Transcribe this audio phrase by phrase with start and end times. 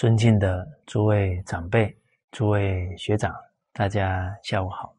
[0.00, 1.94] 尊敬的诸位长辈、
[2.30, 3.30] 诸位学长，
[3.70, 4.96] 大家下午好。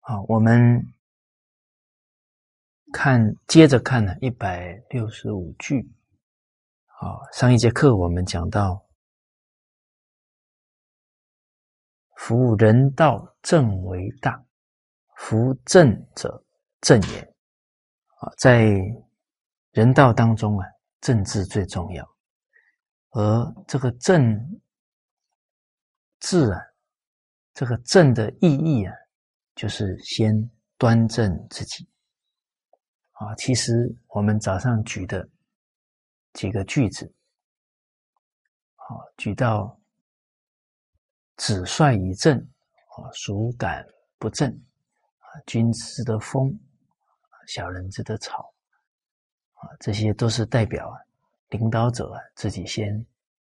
[0.00, 0.82] 好，我们
[2.94, 5.86] 看，接着看呢，一百六十五句。
[6.86, 8.82] 好，上一节课我们讲到，
[12.16, 14.42] 夫人道正为大，
[15.14, 16.42] 夫正者
[16.80, 17.20] 正也。
[18.16, 18.72] 啊，在
[19.72, 20.66] 人道当中啊，
[21.00, 22.06] 政治最重要，
[23.10, 24.60] 而这个政
[26.20, 26.60] 治啊，
[27.54, 28.94] 这个政的意义啊，
[29.54, 30.30] 就是先
[30.76, 31.88] 端正自己。
[33.12, 33.72] 啊，其实
[34.08, 35.26] 我们早上举的
[36.34, 37.10] 几个句子，
[38.74, 39.80] 好，举到
[41.36, 43.86] 子帅以正，啊，孰敢
[44.18, 44.50] 不正？
[44.50, 46.60] 啊，君子的风，
[47.46, 48.51] 小人之的草。
[49.62, 50.98] 啊，这些都是代表啊，
[51.50, 53.06] 领导者自己先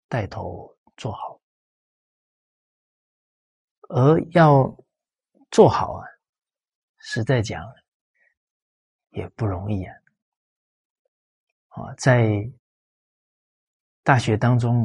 [0.08, 1.41] 带头做好，
[3.89, 4.77] 而要
[5.53, 6.03] 做好啊，
[6.98, 7.64] 实在讲
[9.11, 9.94] 也不容易啊。
[11.69, 12.28] 啊，在
[14.03, 14.84] 大学当中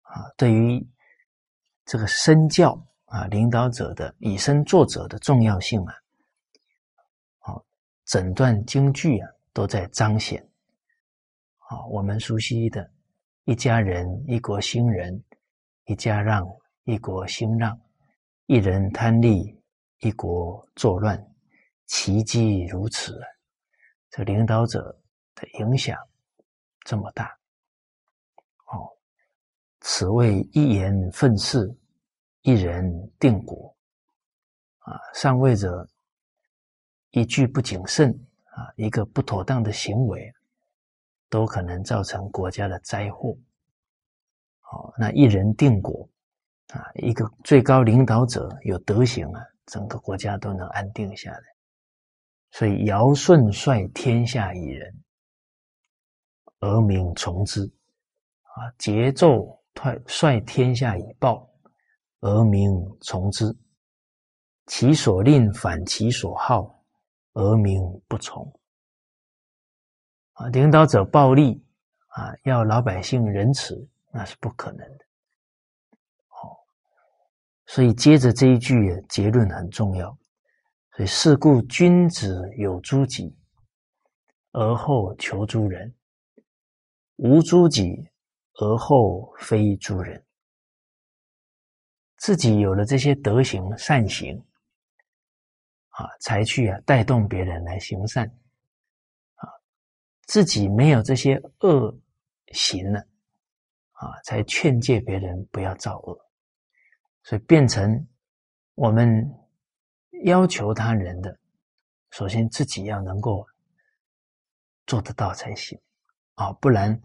[0.00, 0.88] 啊，对于
[1.84, 5.94] 这个身教啊，领导者的以身作则的重要性啊，
[7.40, 7.62] 好，
[8.06, 9.30] 整段京剧啊。
[9.58, 10.40] 都在彰显，
[11.66, 12.88] 啊，我们熟悉的
[13.42, 15.20] “一家人，一国兴仁；
[15.86, 16.46] 一家让，
[16.84, 17.76] 一国兴让；
[18.46, 19.60] 一人贪利，
[19.98, 21.20] 一国作乱。”
[21.86, 23.20] 奇迹如此，
[24.10, 24.96] 这领导者
[25.34, 25.98] 的影响
[26.84, 27.36] 这么大，
[28.66, 28.86] 哦，
[29.80, 31.76] 此谓一言愤世，
[32.42, 33.74] 一人定国。
[34.78, 35.84] 啊，上位者
[37.10, 38.16] 一句不谨慎。
[38.58, 40.34] 啊，一个不妥当的行为，
[41.30, 43.36] 都可能造成国家的灾祸。
[44.58, 46.08] 好，那一人定国
[46.72, 51.42] 啊，一个最高领导者有德行啊，整个国家都能安定下来。
[52.50, 55.04] 所以尧舜率天下以仁，
[56.58, 57.62] 而民从之；
[58.42, 61.48] 啊，桀纣率率天下以暴，
[62.20, 63.56] 而民从之。
[64.66, 66.77] 其所令反其所好。
[67.38, 68.52] 而民不从
[70.32, 70.48] 啊！
[70.48, 71.64] 领导者暴力
[72.08, 75.04] 啊，要老百姓仁慈，那是不可能的。
[76.26, 76.58] 好，
[77.66, 78.74] 所以接着这一句
[79.08, 80.10] 结论很重要。
[80.96, 83.32] 所以是故君子有诸己，
[84.50, 85.88] 而后求诸人；
[87.18, 88.10] 无诸己，
[88.54, 90.24] 而后非诸人。
[92.16, 94.44] 自己有了这些德行善行。
[95.98, 98.24] 啊，才去啊带动别人来行善，
[99.34, 99.50] 啊，
[100.26, 101.92] 自己没有这些恶
[102.52, 103.00] 行了，
[103.94, 106.16] 啊，才劝诫别人不要造恶，
[107.24, 108.06] 所以变成
[108.76, 109.28] 我们
[110.22, 111.36] 要求他人的，
[112.12, 113.44] 首先自己要能够
[114.86, 115.76] 做得到才行，
[116.34, 117.02] 啊，不然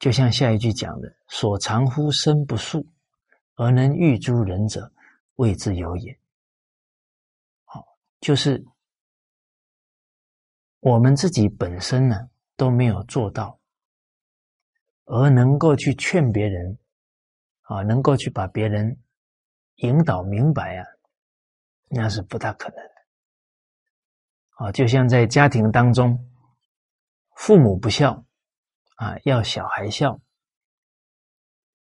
[0.00, 2.84] 就像下一句讲的：“所长乎身不素，
[3.54, 4.92] 而能欲诸人者，
[5.36, 6.18] 谓之有也。”
[8.22, 8.64] 就是
[10.78, 13.58] 我们自己本身呢都没有做到，
[15.06, 16.78] 而能够去劝别人
[17.62, 18.96] 啊，能够去把别人
[19.78, 20.86] 引导明白啊，
[21.88, 22.92] 那是不大可能的。
[24.50, 26.16] 啊，就像在家庭当中，
[27.34, 28.24] 父母不孝
[28.98, 30.20] 啊，要小孩孝，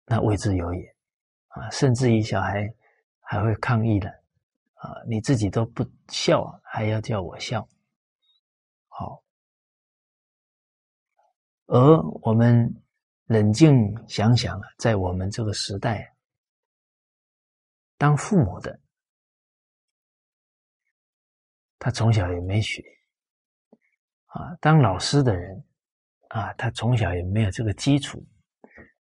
[0.06, 0.96] 那未之有也
[1.48, 2.74] 啊，甚至于小孩
[3.20, 4.08] 还会抗议的。
[4.76, 7.68] 啊，你自己都不笑，还要叫我笑，
[8.88, 9.22] 好。
[11.66, 12.82] 而我们
[13.26, 13.72] 冷静
[14.08, 16.14] 想想啊，在我们这个时代，
[17.96, 18.80] 当父母的，
[21.78, 22.82] 他从小也没学
[24.26, 25.64] 啊；当老师的人
[26.28, 28.18] 啊，他从小也没有这个基础；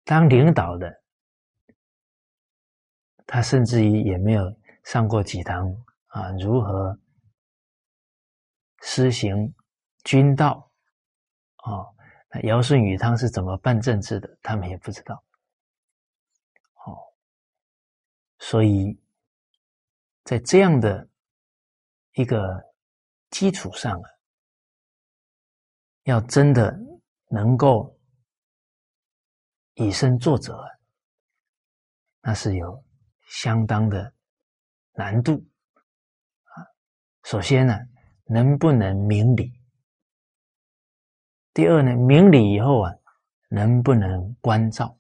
[0.05, 1.03] 当领导的，
[3.27, 4.43] 他甚至于也没有。
[4.85, 5.75] 上过几堂
[6.15, 6.31] 啊？
[6.39, 6.97] 如何
[8.83, 9.53] 施行
[10.05, 10.71] 君道？
[11.65, 11.93] 哦，
[12.31, 14.39] 那尧舜禹汤是怎么办政治的？
[14.41, 15.25] 他们也不知道。
[16.87, 16.95] 哦，
[18.39, 18.97] 所以
[20.23, 21.09] 在这样的
[22.13, 22.73] 一个
[23.31, 24.11] 基础上啊，
[26.05, 26.79] 要真的
[27.29, 27.99] 能够
[29.75, 30.63] 以身作则，
[32.21, 32.85] 那是有
[33.27, 34.15] 相当的。
[34.97, 35.45] 难度，
[37.25, 37.75] 首先呢，
[38.27, 39.51] 能不能明理
[41.55, 42.93] 第二呢，明理以后啊，
[43.49, 44.99] 能不能关照？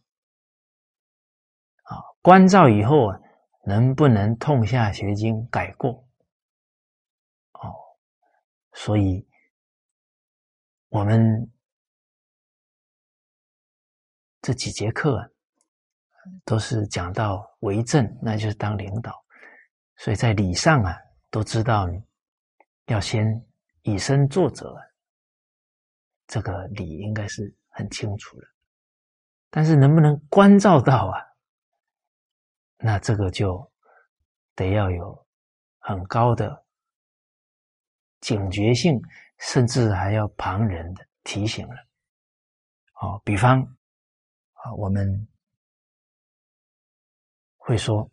[1.82, 3.20] 啊，关照以后啊，
[3.66, 5.90] 能不能痛下决心改过？
[7.52, 7.74] 哦，
[8.72, 9.28] 所以
[10.88, 11.52] 我们
[14.40, 15.28] 这几节课啊，
[16.46, 19.12] 都是讲到为政，那就是当领导，
[19.96, 20.96] 所以在礼上啊，
[21.30, 21.86] 都知道
[22.86, 23.44] 要先
[23.82, 24.74] 以身作则，
[26.26, 28.46] 这个理应该是很清楚的。
[29.50, 31.20] 但是能不能关照到啊？
[32.78, 33.72] 那这个就
[34.54, 35.26] 得要有
[35.78, 36.64] 很高的
[38.20, 39.00] 警觉性，
[39.38, 41.74] 甚至还要旁人的提醒了。
[43.00, 43.62] 哦，比方
[44.54, 45.26] 啊，我们
[47.56, 48.10] 会说，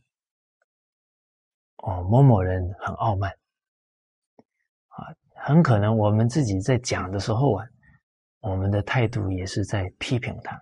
[1.77, 3.35] 哦，某某人很傲慢，
[5.43, 7.65] 很可能我们自己在讲的时候啊，
[8.39, 10.61] 我们的态度也是在批评他，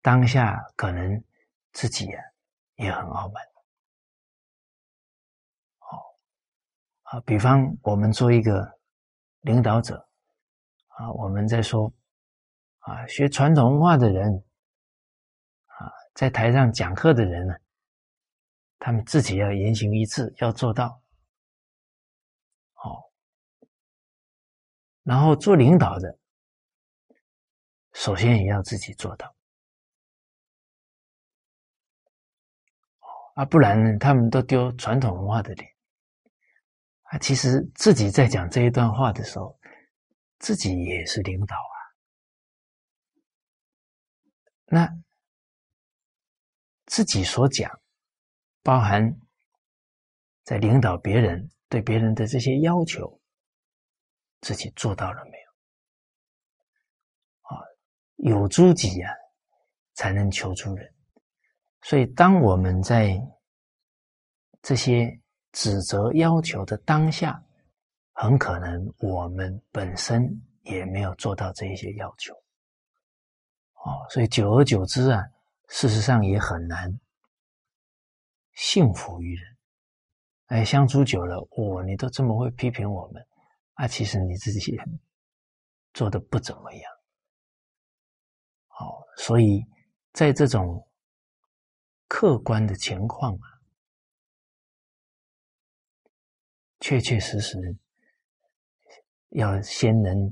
[0.00, 1.24] 当下可能
[1.72, 2.22] 自己啊。
[2.76, 3.44] 也很傲慢，
[5.78, 6.16] 好
[7.02, 7.20] 啊。
[7.20, 8.78] 比方我们做一个
[9.42, 10.08] 领导者
[10.88, 11.92] 啊，我们在说
[12.78, 14.42] 啊，学传统文化的人
[15.66, 17.54] 啊，在台上讲课的人呢，
[18.78, 21.00] 他们自己要言行一致，要做到
[22.72, 23.12] 好。
[25.02, 26.18] 然后做领导的，
[27.92, 29.34] 首先也要自己做到。
[33.34, 33.98] 啊，不然呢？
[33.98, 35.66] 他们都丢传统文化的脸
[37.04, 37.18] 啊！
[37.18, 39.58] 其实自己在讲这一段话的时候，
[40.38, 41.76] 自己也是领导啊。
[44.66, 45.02] 那
[46.84, 47.80] 自己所讲，
[48.62, 49.18] 包含
[50.44, 53.21] 在领导别人对别人的这些要求，
[54.42, 55.36] 自己做到了没有？
[57.56, 57.64] 啊，
[58.16, 59.10] 有诸己呀，
[59.94, 60.94] 才能求诸人。
[61.80, 63.18] 所以，当我们在
[64.60, 65.18] 这些
[65.50, 67.44] 指责要求的当下，
[68.12, 72.32] 很可能我们本身也没有做到这一些要求，
[73.84, 75.24] 哦，所以久而久之啊，
[75.68, 77.00] 事实上也很难
[78.54, 79.56] 幸福于人。
[80.46, 83.26] 哎，相处久了，哦，你都这么会批评我们，
[83.74, 84.78] 啊，其实你自己
[85.94, 86.92] 做的不怎么样，
[88.66, 89.64] 好，所以
[90.12, 90.86] 在这种。
[92.14, 93.48] 客观的情况啊，
[96.78, 97.56] 确确实实
[99.30, 100.30] 要先能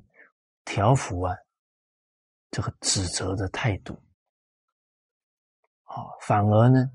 [0.63, 1.35] 调服啊
[2.51, 3.99] 这个指责的态度，
[5.85, 6.93] 好，反而呢，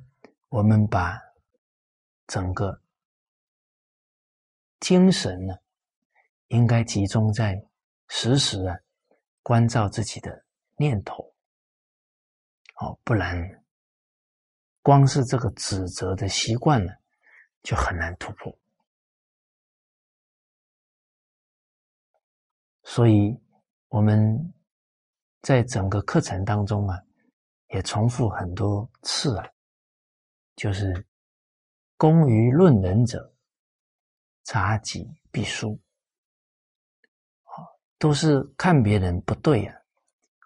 [0.50, 1.20] 我们把
[2.28, 2.80] 整个
[4.80, 5.56] 精神呢，
[6.48, 7.62] 应该集中在
[8.08, 8.76] 时时啊
[9.42, 10.46] 关照自己的
[10.78, 11.34] 念头，
[12.74, 13.64] 好，不然。
[14.82, 16.94] 光是这个指责的习惯呢，
[17.64, 18.56] 就很难突破。
[22.84, 23.36] 所以
[23.88, 24.54] 我们
[25.42, 27.02] 在整个课程当中啊，
[27.70, 29.50] 也重复很多次啊，
[30.56, 31.08] 就是
[31.98, 33.34] “功于论人者，
[34.44, 35.80] 察己必输”。
[37.98, 39.76] 都是看别人不对啊，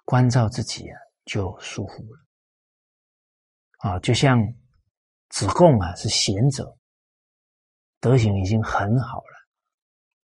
[0.06, 2.20] 关照自己啊，就疏忽了。
[3.80, 4.38] 啊，就像
[5.30, 6.78] 子贡啊，是贤者，
[8.00, 9.34] 德行已经很好了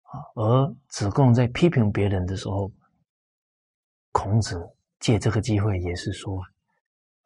[0.01, 0.19] 啊。
[0.35, 2.71] 而子贡在批评别人的时候，
[4.11, 4.59] 孔子
[4.99, 6.41] 借这个机会也是说：“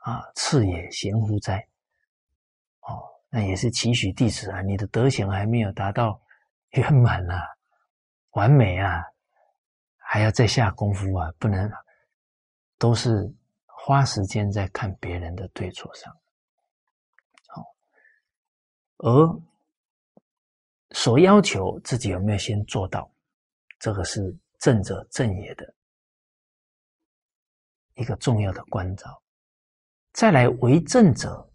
[0.03, 1.65] 啊，次也贤乎哉？”
[2.81, 6.19] 哦，那也是期许弟子啊，你的德行还没有达到
[6.71, 7.41] 圆满啊、
[8.31, 9.03] 完美啊，
[10.11, 11.71] 还要再下功夫啊，不能
[12.77, 13.31] 都是。
[13.81, 16.15] 花时间在看别人的对错上，
[17.47, 17.65] 好，
[18.97, 19.41] 而
[20.91, 23.09] 所要求自己有没有先做到，
[23.79, 25.73] 这个是正者正也的
[27.95, 29.23] 一个重要的关照。
[30.11, 31.49] 再来为政者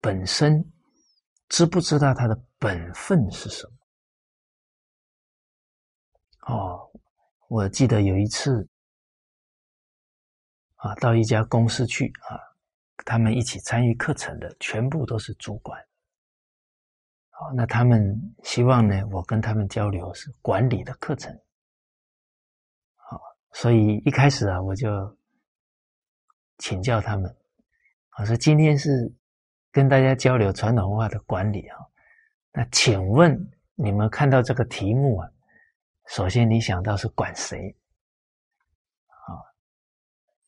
[0.00, 0.64] 本身
[1.48, 3.77] 知不知道他的本分是什么？
[6.48, 6.90] 哦，
[7.48, 8.68] 我记得有一次。
[10.80, 12.38] 啊，到一家公司去啊，
[13.04, 15.76] 他们一起参与课程的全部都是主管。
[17.30, 21.36] 好，那他们希望呢，我跟他们交流是管理的课程。
[22.94, 24.88] 好，所以一开始啊，我就
[26.58, 27.36] 请教他们，
[28.20, 29.12] 我说今天是
[29.72, 31.76] 跟大家交流传统文化的管理啊，
[32.52, 33.36] 那请问
[33.74, 35.28] 你们看到这个题目啊，
[36.08, 37.76] 首先你想到是管谁
[39.06, 39.36] 啊？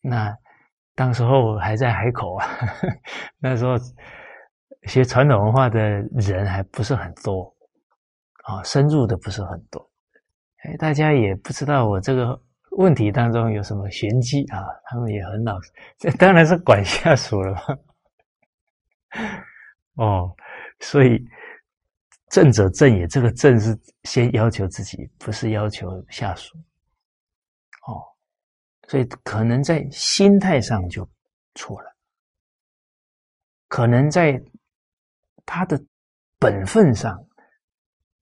[0.01, 0.35] 那
[0.95, 2.47] 当时候还在海口啊，
[3.39, 3.75] 那时候
[4.85, 5.79] 学传统文化的
[6.13, 7.55] 人还不是很多
[8.45, 9.91] 啊，深入的不是很多，
[10.65, 12.41] 哎，大家也不知道我这个
[12.79, 17.61] 问题当中有什么玄机啊，他们也很老实，这当然是管下属了嘛。
[20.05, 20.35] 哦，
[20.81, 21.23] 所以。
[22.31, 26.57] 正者正也，这个正是先要求自己，不是要求下属。
[27.89, 28.07] 哦，
[28.87, 31.07] 所以可能在心态上就
[31.57, 31.93] 错了，
[33.67, 34.41] 可能在
[35.45, 35.83] 他的
[36.39, 37.19] 本分上，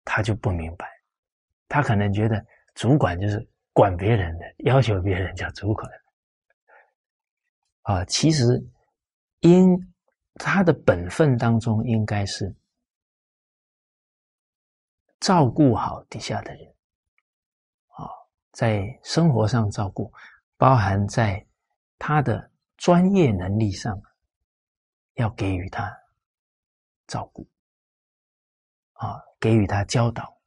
[0.07, 0.89] 他就不明白，
[1.69, 2.43] 他可能觉得
[2.75, 5.87] 主管就是管别人的，要求别人叫主管。
[7.83, 8.45] 啊，其实
[9.41, 9.77] 因
[10.37, 12.57] 他的本分当中应该是。
[15.21, 16.75] 照顾好底下的人，
[17.89, 18.09] 啊，
[18.53, 20.13] 在生活上照顾，
[20.57, 21.45] 包含在
[21.99, 24.01] 他的专业能力上，
[25.15, 25.93] 要给予他
[27.07, 27.49] 照顾，
[28.93, 30.39] 啊，给予他教导。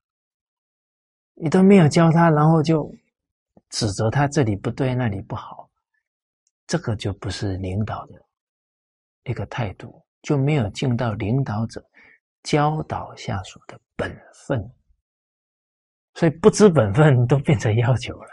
[1.34, 2.94] 你都没有教他，然后就
[3.70, 5.70] 指责他这里不对那里不好，
[6.66, 8.14] 这个就不是领导的
[9.24, 11.86] 一个态度，就没有尽到领导者。
[12.44, 14.12] 教导下属的本
[14.48, 14.60] 分，
[16.16, 18.30] 所以不知本分都变成要求了。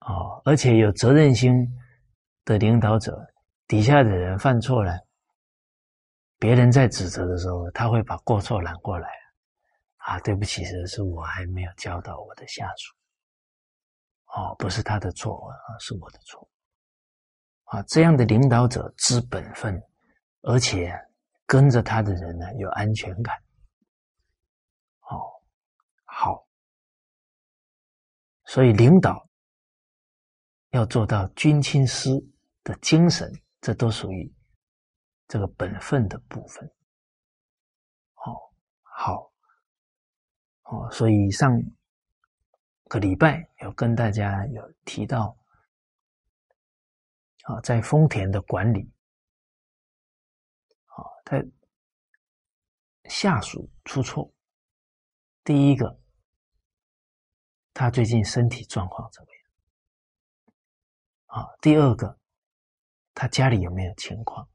[0.00, 1.52] 哦，而且有责任心
[2.44, 3.16] 的领导者，
[3.68, 4.98] 底下的人犯错了，
[6.38, 9.08] 别人在指责的时候，他会把过错揽过来。
[9.98, 12.94] 啊，对不起，是是我还没有教导我的下属。
[14.26, 16.48] 哦，不是他的错啊，是我的错。
[17.64, 19.80] 啊，这样的领导者知本分，
[20.42, 20.92] 而且。
[21.46, 23.34] 跟着他的人呢，有安全感。
[25.02, 25.30] 哦，
[26.04, 26.44] 好，
[28.44, 29.28] 所以领导
[30.70, 32.10] 要做到军亲师
[32.64, 34.34] 的精神，这都属于
[35.28, 36.68] 这个本分的部分。
[38.14, 38.34] 哦，
[38.82, 39.32] 好，
[40.64, 41.48] 哦，所以上
[42.88, 45.36] 个礼拜有跟大家有提到，
[47.44, 48.92] 啊，在丰田的管理。
[51.28, 51.44] 他
[53.10, 54.32] 下属出错，
[55.42, 56.00] 第一个，
[57.74, 61.42] 他最近身体状况怎么样？
[61.42, 62.16] 啊，第二个，
[63.12, 64.48] 他家里有没有情况？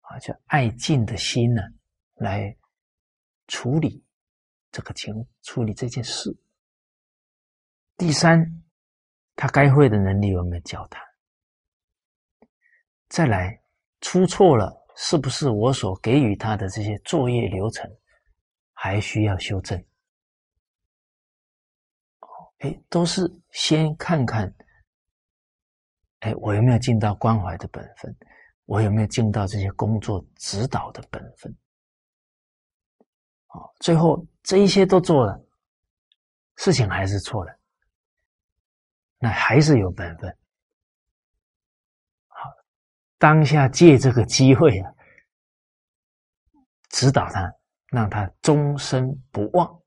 [0.00, 1.62] 啊，就爱敬的心呢，
[2.14, 2.58] 来
[3.46, 4.04] 处理
[4.72, 6.36] 这个情，处理这件事。
[7.96, 8.64] 第三，
[9.36, 11.00] 他该会的能力有没有教他？
[13.08, 13.62] 再来，
[14.00, 14.81] 出错了。
[14.94, 17.90] 是不是我所给予他的这些作业流程
[18.72, 19.78] 还需要修正？
[22.20, 24.54] 哦，哎，都是先看看，
[26.20, 28.14] 哎，我有没有尽到关怀的本分？
[28.66, 31.54] 我有没有尽到这些工作指导的本分？
[33.48, 35.44] 哦，最后这一些都做了，
[36.56, 37.58] 事情还是错了，
[39.18, 40.36] 那还是有本分。
[43.22, 44.92] 当下借这个机会啊，
[46.88, 47.54] 指导他，
[47.86, 49.80] 让他终身不忘，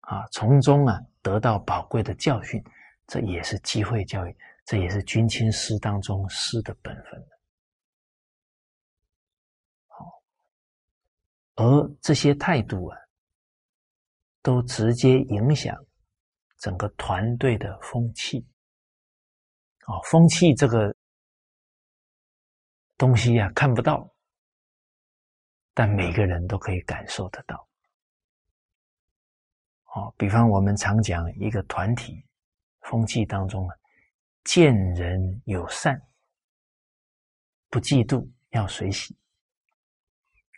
[0.00, 2.64] 啊，从中啊得到宝贵的教训，
[3.06, 7.28] 这也是机会教育，这也是军亲师当中师的本分。
[9.88, 10.22] 好，
[11.56, 12.96] 而这些态度啊，
[14.40, 15.76] 都直接影响
[16.60, 18.38] 整个团队的风气。
[19.86, 20.96] 哦，风气这个。
[22.98, 24.10] 东西呀看不到，
[25.74, 27.68] 但每个人都可以感受得到。
[29.94, 32.26] 哦，比方我们常讲一个团体
[32.80, 33.76] 风气当中啊，
[34.44, 36.00] 见人友善，
[37.68, 39.14] 不嫉妒，要随喜。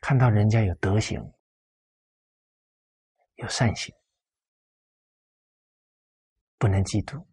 [0.01, 1.21] 看到人家有德行、
[3.35, 3.93] 有善行，
[6.57, 7.27] 不能嫉妒，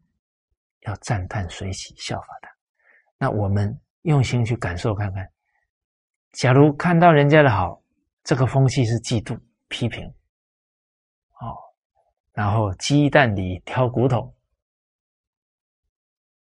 [0.79, 2.49] 要赞叹、随喜、效法他。
[3.19, 3.79] 那我们。
[4.05, 5.27] 用心去感受看看，
[6.31, 7.81] 假如看到人家的好，
[8.23, 10.07] 这个风气是嫉妒、批评，
[11.39, 11.57] 哦，
[12.31, 14.31] 然后鸡蛋里挑骨头，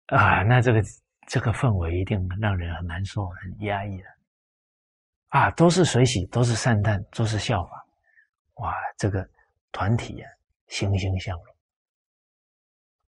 [0.07, 0.80] 啊，那这个
[1.26, 4.09] 这个氛围一定让人很难受、很压抑的，
[5.30, 7.85] 啊，都是水洗，都是善叹，都是效法，
[8.54, 9.28] 哇，这个
[9.73, 10.28] 团体呀，
[10.69, 11.54] 欣欣向荣，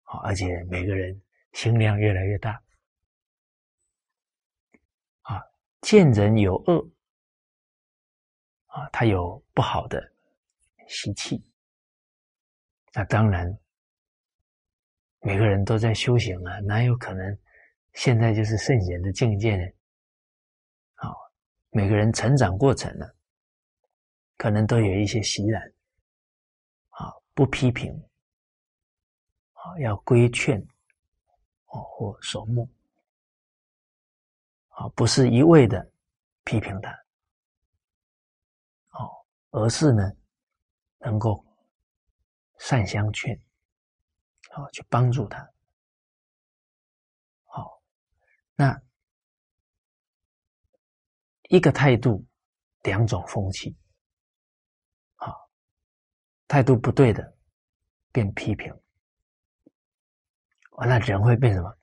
[0.04, 1.20] 好，而且每个人
[1.52, 2.58] 心量越来越大。
[5.82, 6.88] 见人有恶
[8.66, 10.12] 啊，他有不好的
[10.88, 11.44] 习气
[12.94, 13.58] 那当然，
[15.20, 17.38] 每个人都在修行啊，哪有可能
[17.94, 19.64] 现在就是圣贤的境界呢？
[20.94, 21.14] 好，
[21.70, 23.06] 每个人成长过程呢，
[24.36, 25.62] 可能都有一些习染，
[26.90, 27.92] 啊，不批评，
[29.52, 30.60] 啊，要规劝，
[31.66, 32.68] 哦，或守目，
[34.72, 35.92] 啊，不是一味的
[36.44, 36.90] 批评他，
[38.90, 40.02] 哦，而是呢，
[40.98, 41.44] 能够。
[42.58, 43.36] 善相劝，
[44.50, 45.52] 好去帮助他。
[47.42, 47.82] 好，
[48.54, 48.80] 那
[51.48, 52.24] 一个态度，
[52.82, 53.76] 两种风气。
[55.16, 55.50] 好，
[56.46, 57.36] 态度不对的，
[58.12, 58.72] 变批评，
[60.70, 61.76] 完了人会变什么？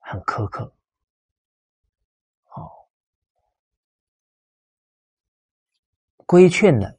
[0.00, 0.76] 很苛刻。
[2.42, 2.88] 好，
[6.26, 6.98] 规劝的。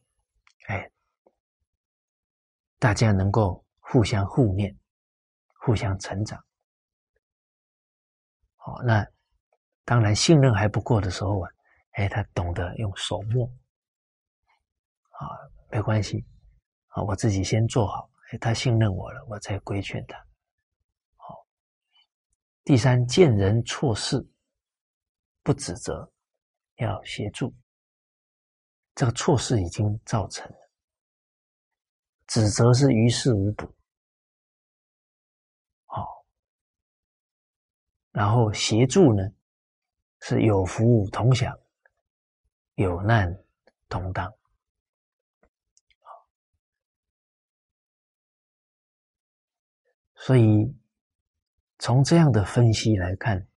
[2.80, 4.78] 大家能够互相互念，
[5.60, 6.46] 互相成长。
[8.56, 9.04] 好，那
[9.84, 11.50] 当然信任还不够的时候啊，
[11.94, 13.48] 哎，他懂得用手摸，
[15.10, 15.26] 啊，
[15.72, 16.24] 没关系，
[16.90, 20.24] 啊，我自己先做好，哎，他信任我了，我再规劝他。
[21.16, 21.48] 好，
[22.64, 24.24] 第三，见人错事
[25.42, 26.14] 不指责，
[26.76, 27.52] 要协助，
[28.98, 30.58] 这个错事已经造成了。
[32.26, 33.72] 指责是于事无补，
[35.86, 36.26] 好，
[38.12, 39.22] 然后协助呢
[40.22, 41.56] 是有福同享，
[42.74, 43.40] 有难
[43.88, 44.34] 同当，
[50.16, 50.76] 所以
[51.78, 53.48] 从这样的分析来看，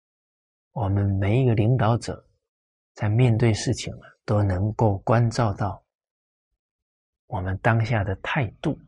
[0.72, 2.28] 我们每一个领导者
[2.92, 5.84] 在面对事情啊，都能够关照到。
[7.26, 8.80] 我们当下的态度，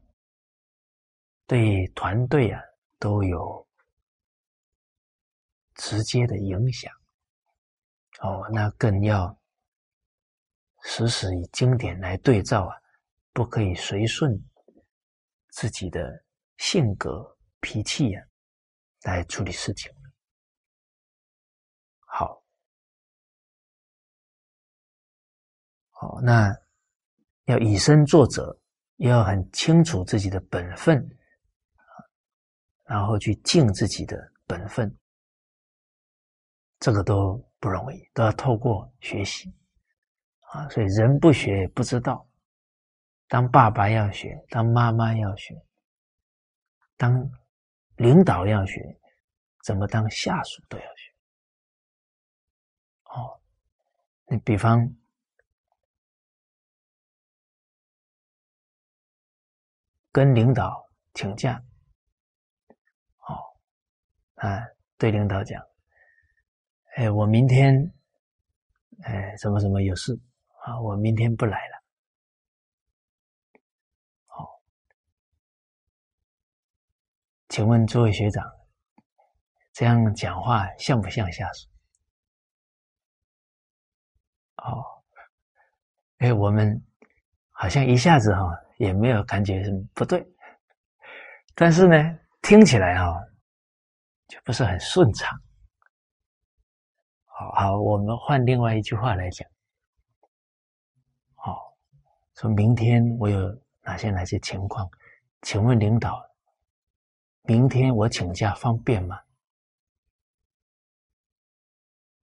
[1.48, 2.62] 对团队啊
[3.00, 3.66] 都有
[5.74, 6.94] 直接的影响。
[8.20, 9.36] 哦，那更要
[10.84, 12.76] 时时以经典来对照啊，
[13.32, 14.40] 不可以随顺
[15.48, 16.24] 自己的
[16.58, 18.22] 性格脾气呀
[19.02, 19.92] 来处理事情。
[26.02, 26.54] 哦，那。
[27.46, 28.56] 要以身作则，
[28.98, 31.04] 要很清楚自己的本分，
[32.84, 34.96] 然后去尽自己的本分，
[36.78, 39.52] 这个都不容易，都要透过学习
[40.52, 40.68] 啊。
[40.68, 42.24] 所以人不学不知道，
[43.26, 45.60] 当爸爸要学，当妈妈要学，
[46.96, 47.28] 当
[47.96, 48.80] 领导要学，
[49.64, 51.12] 怎么当下属都要学。
[53.02, 53.42] 哦，
[54.28, 54.88] 你比方。
[60.12, 61.64] 跟领导请假，
[63.26, 63.34] 哦，
[64.34, 64.60] 啊，
[64.98, 65.66] 对领导讲，
[66.96, 67.74] 哎，我明天，
[69.04, 70.20] 哎，什么什么有事
[70.60, 71.82] 啊，我明天不来了，
[74.26, 74.60] 好，
[77.48, 78.44] 请问诸位学长，
[79.72, 81.68] 这样讲话像不像下属？
[84.56, 85.02] 哦，
[86.18, 86.84] 哎，我们
[87.62, 88.58] 好像一下子哈。
[88.78, 90.26] 也没有感觉什么不对，
[91.54, 93.14] 但是呢，听起来哈
[94.26, 95.40] 就不是很顺畅。
[97.26, 99.48] 好好，我们换另外一句话来讲，
[101.36, 101.76] 好，
[102.34, 104.90] 说明天我有哪些哪些情况，
[105.42, 106.20] 请问领导，
[107.42, 109.16] 明天我请假方便吗？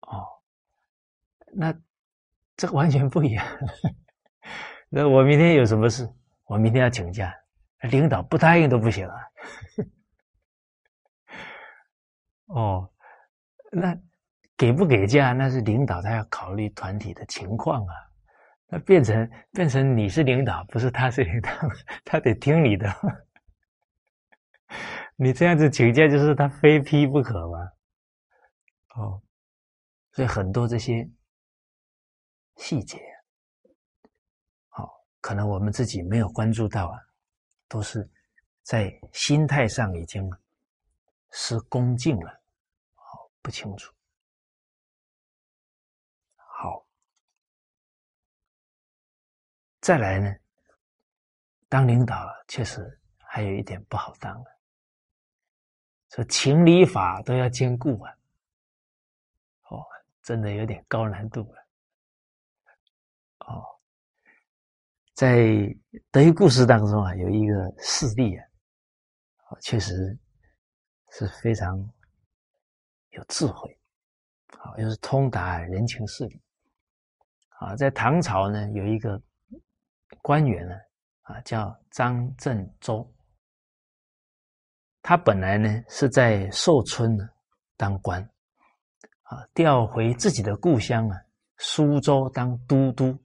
[0.00, 0.26] 哦，
[1.52, 1.72] 那
[2.56, 3.46] 这完全不一样。
[4.88, 6.08] 那我明天有什么事？
[6.44, 7.34] 我明天要请假，
[7.90, 9.14] 领导不答应都不行啊！
[12.48, 12.90] 哦，
[13.70, 13.94] 那
[14.56, 17.94] 给不给假那是领导他要考虑团体的情况啊。
[18.70, 21.50] 那变成变成你是领导，不是他是领导，
[22.04, 22.90] 他得听你的。
[25.16, 27.58] 你这样子请假就是他非批不可吗？
[28.96, 29.22] 哦，
[30.12, 31.08] 所以很多这些
[32.56, 33.07] 细节。
[35.28, 36.98] 可能我们自己没有关注到啊，
[37.68, 38.08] 都是
[38.62, 40.26] 在心态上已经
[41.32, 42.40] 失恭敬了，
[42.94, 43.94] 好不清楚。
[46.34, 46.82] 好，
[49.82, 50.34] 再来呢，
[51.68, 54.58] 当领导确实还有一点不好当了，
[56.08, 58.16] 说情理法都要兼顾啊，
[59.64, 59.84] 哦，
[60.22, 61.67] 真的有点高难度了，
[65.18, 65.36] 在
[66.12, 70.16] 德育故事当中啊，有一个事例啊，确实
[71.10, 71.76] 是非常
[73.10, 73.76] 有智慧，
[74.58, 76.40] 啊，又是通达人情世理，
[77.48, 79.20] 啊，在唐朝呢，有一个
[80.22, 80.76] 官员呢，
[81.22, 83.04] 啊，叫张振周，
[85.02, 87.28] 他本来呢是在寿春呢
[87.76, 88.22] 当官，
[89.22, 91.20] 啊，调回自己的故乡啊，
[91.56, 93.18] 苏州当都督，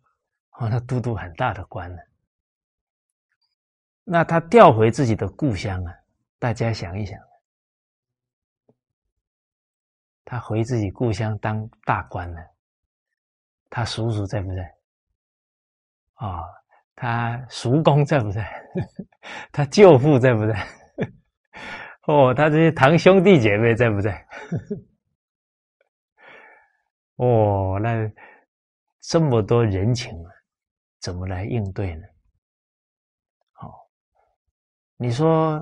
[0.63, 2.01] 啊，那都督很大的官呢。
[4.05, 5.93] 那他调回自己的故乡啊，
[6.39, 7.19] 大家想一想，
[10.23, 12.41] 他回自己故乡当大官了，
[13.69, 14.75] 他叔叔在不在？
[16.15, 16.43] 啊，
[16.95, 18.49] 他叔公在不在？
[19.51, 20.67] 他舅父在不在？
[22.07, 24.25] 哦，他这些堂兄弟姐妹在不在？
[27.15, 28.09] 哦，那
[29.01, 30.32] 这么多人情啊，
[31.03, 32.07] 怎么来应对呢？
[33.51, 33.89] 好
[34.95, 35.61] 你说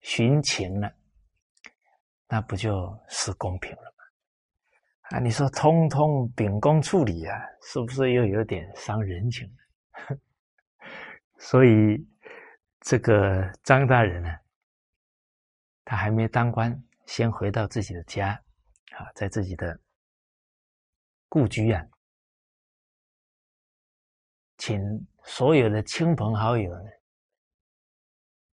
[0.00, 0.94] 寻情了，
[2.28, 5.16] 那不就是公平了吗？
[5.16, 9.50] 啊，你说通通秉公处理啊，是不是又有点伤人情？
[11.40, 12.06] 所以
[12.80, 14.28] 这个张大人呢，
[15.82, 18.38] 他还没当官，先回到自己的家
[18.92, 19.80] 啊，在自己的
[21.26, 21.82] 故居啊，
[24.58, 24.78] 请
[25.24, 26.90] 所有的亲朋好友呢。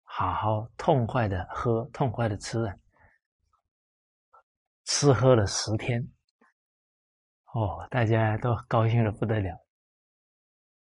[0.03, 2.77] 好好痛快的喝，痛快的吃啊！
[4.85, 6.07] 吃喝了十天，
[7.55, 9.65] 哦，大家都高兴的不得了。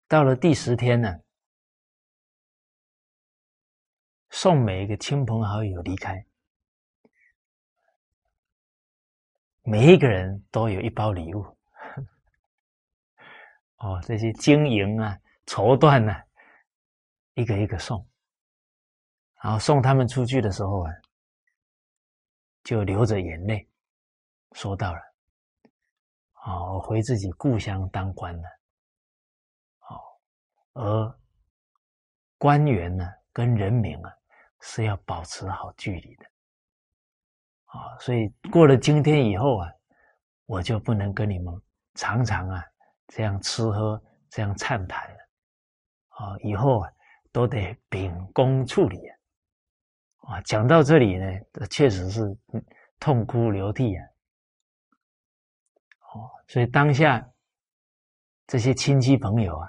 [0.08, 1.20] 到了第十天呢，
[4.32, 6.26] 送每一个亲朋好友离开，
[9.62, 11.46] 每一个人都有一包礼物。
[13.84, 16.24] 哦，这些金银啊、绸缎啊，
[17.34, 18.08] 一个一个送。
[19.42, 20.92] 然后送他们出去的时候啊，
[22.64, 23.70] 就流着眼泪，
[24.54, 25.00] 说到了
[26.32, 28.44] ：“啊，我回自己故乡当官了。
[29.90, 30.00] 哦，
[30.76, 31.20] 而
[32.38, 34.14] 官员呢，跟人民啊，
[34.62, 36.26] 是要保持好距离的。
[37.66, 39.70] 啊，所以过了今天以后啊，
[40.46, 41.54] 我就不能跟你们
[41.96, 42.64] 常常啊
[43.16, 45.18] 这样吃喝，这样畅谈了。
[46.10, 46.90] 啊，以后啊，
[47.32, 49.14] 都得秉公处理啊。”
[50.26, 51.26] 啊，讲到这里呢，
[51.70, 52.22] 确实是
[52.98, 54.06] 痛哭流涕啊！
[56.14, 57.22] 哦，所以当下
[58.48, 59.68] 这些亲戚朋友啊，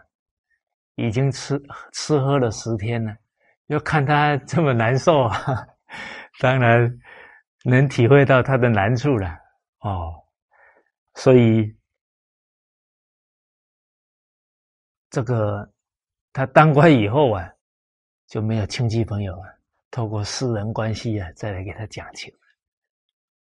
[0.94, 1.60] 已经吃
[1.92, 3.12] 吃喝了十天了，
[3.66, 5.36] 又看他这么难受啊，
[6.38, 6.88] 当然
[7.64, 9.28] 能体会到他的难处了。
[9.80, 10.14] 哦，
[11.16, 11.76] 所以
[15.14, 15.72] 这个
[16.32, 17.48] 他当官以后啊，
[18.26, 19.48] 就没有亲戚朋友啊。
[19.92, 22.34] 透过私人关系啊，再来给他讲情。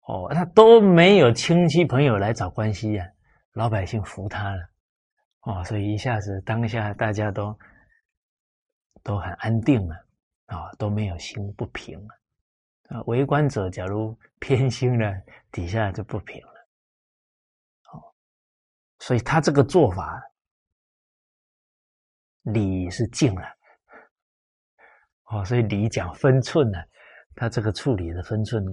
[0.02, 3.08] 哦，他都没有亲戚朋友来找关系呀，
[3.52, 4.68] 老百姓服他了。
[5.40, 7.58] 哦，所以一下子当下大家都
[9.02, 9.94] 都很安定了，
[10.44, 12.14] 啊，都没有心不平了。
[12.90, 15.10] 啊，围观者假如偏心了，
[15.50, 16.52] 底下就不平了。
[17.94, 18.12] 哦，
[18.98, 20.22] 所以他这个做法，
[22.52, 23.42] 理是尽了。
[25.24, 26.78] 哦，所以理讲分寸呢，
[27.34, 28.64] 他这个处理的分寸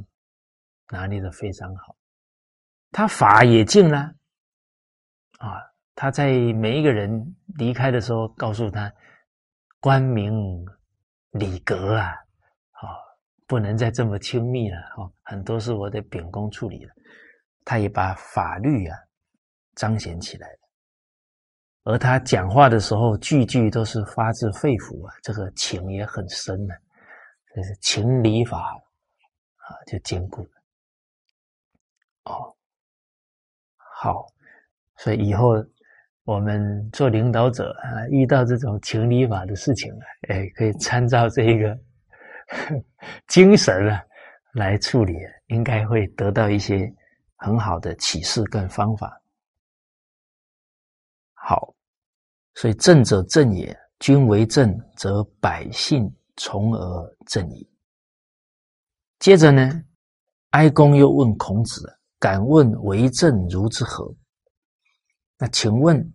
[0.90, 1.96] 拿捏的非常好。
[2.92, 3.98] 他法也尽了，
[5.40, 5.58] 啊，
[5.96, 8.94] 他在每一个人离开的时候，告诉他
[9.80, 10.32] 官名
[11.32, 12.10] 礼格啊，
[12.72, 12.86] 啊，
[13.48, 16.94] 不能再这么亲密了，哦，很多事我得秉公处理了。
[17.66, 18.96] 他也把法律啊
[19.74, 20.63] 彰显起来了。
[21.86, 26.74] 而他讲话的时候，句句都是发自肺腑啊，这个情也很深呢，
[27.54, 28.74] 这是情理法
[29.58, 30.50] 啊，就坚固了。
[32.24, 32.56] 哦，
[34.00, 34.26] 好，
[34.96, 35.62] 所以以后
[36.24, 41.78] 我们做领导者啊，遇到这种情理法的事情啊，哎，可以参照这个
[43.28, 44.02] 精神啊
[44.54, 45.18] 来处理，
[45.48, 46.90] 应该会得到一些
[47.36, 49.20] 很好的启示跟方法。
[51.46, 51.76] 好，
[52.56, 57.70] 所以正者正也，君为政，则百姓从而正矣。
[59.20, 59.84] 接着呢，
[60.52, 64.16] 哀公又问孔子：“敢问为政如之何？”
[65.38, 66.14] 那请问，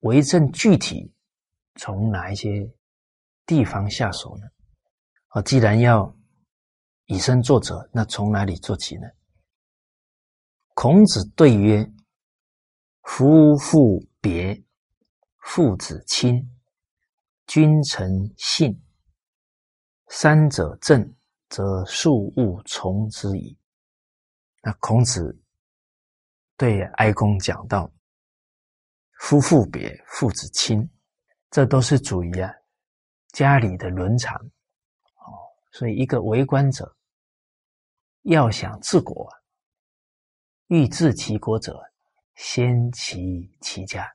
[0.00, 1.10] 为政具体
[1.76, 2.70] 从哪一些
[3.46, 4.46] 地方下手呢？
[5.28, 6.14] 啊，既然要
[7.06, 9.06] 以身作则，那从哪里做起呢？
[10.74, 11.90] 孔子对曰
[13.10, 14.62] ：“夫妇。”别
[15.38, 16.46] 父子亲
[17.46, 18.78] 君臣信
[20.08, 21.16] 三者正
[21.48, 23.58] 则庶务从之矣。
[24.60, 25.42] 那孔子
[26.58, 27.90] 对哀公讲到
[29.20, 30.86] ：“夫妇别，父子亲，
[31.50, 32.52] 这都是属于啊
[33.28, 34.36] 家里的伦常。
[34.36, 35.32] 哦，
[35.72, 36.94] 所以一个为官者
[38.24, 39.26] 要想治国，
[40.66, 41.89] 欲治其国者，
[42.42, 44.10] 先齐其家。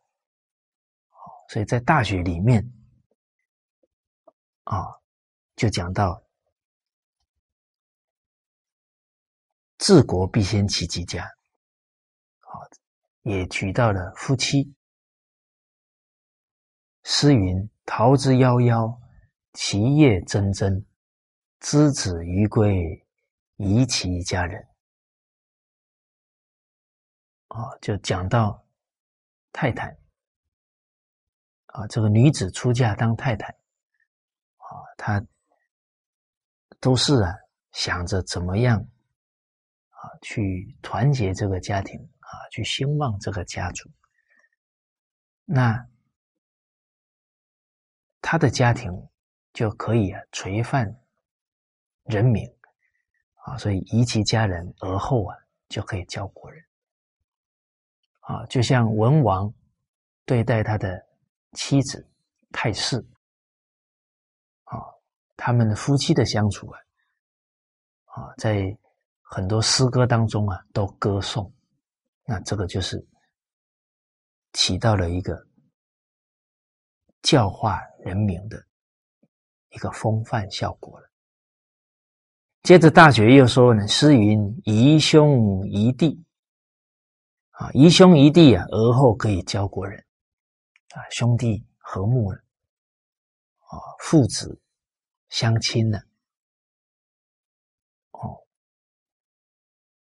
[1.47, 2.73] 所以在大学里面
[4.63, 4.99] 啊，
[5.55, 6.19] 就讲到。”
[9.77, 11.23] 治国必先齐其家，
[12.39, 12.59] 好，
[13.21, 14.73] 也举到了夫妻。
[17.03, 18.99] 诗云：“桃之夭夭，
[19.53, 20.83] 其叶蓁蓁。
[21.59, 23.05] 之子于归，
[23.57, 24.67] 宜其家人。”
[27.55, 28.65] 啊，就讲到
[29.53, 29.97] 太太
[31.67, 33.47] 啊，这个女子出嫁当太太
[34.57, 35.25] 啊，她
[36.81, 37.33] 都是啊，
[37.71, 38.77] 想着怎么样
[39.89, 40.01] 啊。
[40.21, 43.89] 去团结这个家庭啊，去兴旺这个家族。
[45.45, 45.87] 那
[48.21, 48.91] 他的家庭
[49.53, 50.99] 就可以啊垂范
[52.03, 52.43] 人民
[53.35, 55.37] 啊，所以移其家人而后啊，
[55.69, 56.65] 就可以教国人
[58.25, 58.45] 啊。
[58.47, 59.51] 就像文王
[60.25, 61.05] 对待他的
[61.53, 62.07] 妻子
[62.51, 62.97] 太氏
[64.65, 64.77] 啊，
[65.35, 66.79] 他们的夫妻的相处啊，
[68.05, 68.77] 啊，在。
[69.27, 71.51] 很多诗歌当中啊，都歌颂，
[72.25, 73.05] 那这个就是
[74.53, 75.35] 起到了一个
[77.23, 78.63] 教化人民的
[79.69, 81.09] 一个风范效果了。
[82.61, 86.23] 接着大学又说呢：“诗云宜兄宜弟，
[87.57, 89.97] 啊，一兄一弟啊，而后可以教国人，
[90.93, 92.37] 啊，兄弟和睦了，
[93.59, 94.59] 啊，父子
[95.29, 95.99] 相亲了。”
[98.11, 98.41] 哦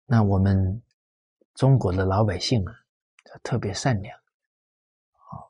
[0.04, 0.82] 那我们
[1.54, 2.74] 中国的老百姓啊，
[3.42, 5.40] 特别善良，啊，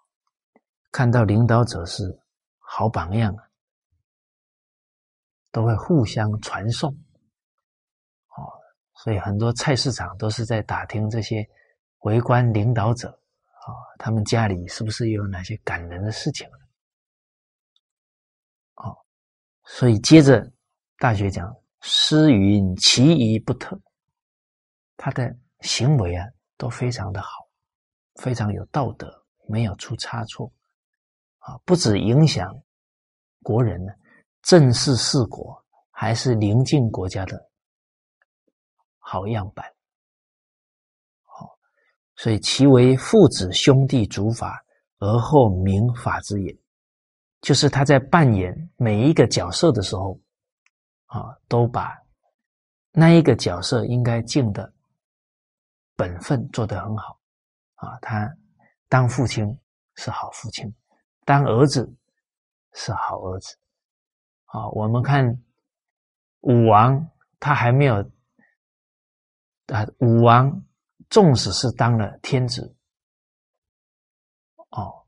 [0.93, 2.21] 看到领导者是
[2.59, 3.49] 好榜样啊，
[5.51, 6.93] 都会互相传送，
[8.29, 8.39] 啊，
[8.95, 11.49] 所以很多菜市场都是在打听这些
[12.01, 16.49] 围观领导者啊，他们家里是不是有哪些感人的事情
[18.75, 18.95] 啊，
[19.65, 20.51] 所以接着
[20.99, 23.81] 大学讲诗云其仪不特。
[24.97, 27.29] 他的行为啊，都非常的好，
[28.17, 30.53] 非常有道德，没有出差错，
[31.39, 32.53] 啊，不止影响
[33.43, 33.93] 国人呢，
[34.43, 37.51] 正是四国，还是邻近国家的
[38.99, 39.65] 好样板。
[42.19, 44.61] 所以其为父子兄弟主法，
[44.99, 46.55] 而后明法之也，
[47.41, 50.21] 就是他在扮演每一个角色的时候，
[51.07, 51.97] 啊，都把
[52.91, 54.71] 那一个角色应该尽的。
[55.95, 57.19] 本分做得很好，
[57.77, 58.29] 啊，他
[58.89, 59.47] 当父亲
[59.95, 60.73] 是好父亲，
[61.25, 61.93] 当儿子
[62.73, 63.57] 是好儿子，
[64.47, 65.25] 啊，我们看
[66.41, 67.97] 武王，他还没有，
[69.67, 70.65] 啊，武王
[71.11, 72.77] 纵使是当了天子，
[74.71, 75.07] 哦，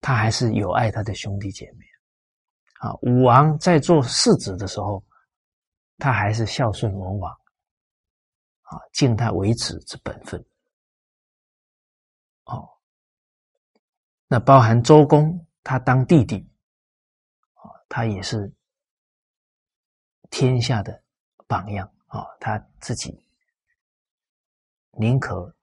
[0.00, 1.84] 他还是有爱他的兄弟姐妹，
[2.80, 5.04] 啊，武王在做世子的时候，
[5.98, 7.32] 他还是孝顺文王。
[8.62, 10.42] 啊，敬他为子之本分。
[12.44, 12.66] 哦，
[14.26, 16.38] 那包含周公，他当弟弟，
[17.52, 18.50] 啊，他也是
[20.30, 21.04] 天下的
[21.46, 23.22] 榜样啊，他自己
[24.98, 25.54] 宁可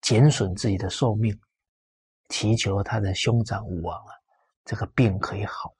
[0.00, 1.38] 减损自己的寿命，
[2.28, 4.12] 祈求他的兄长武王啊，
[4.64, 5.74] 这个病可以好。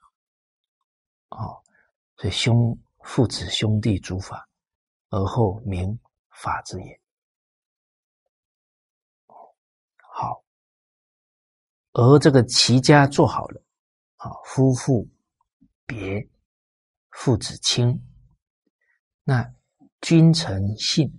[1.31, 1.63] 哦，
[2.17, 4.49] 所以兄父子兄弟主法，
[5.11, 5.99] 而后明。
[6.39, 7.01] 法之也，
[9.97, 10.45] 好，
[11.93, 13.63] 而这个齐家做好了，
[14.17, 15.09] 啊，夫妇
[15.87, 16.29] 别，
[17.09, 17.99] 父子亲，
[19.25, 19.51] 那
[20.03, 21.11] 君臣信，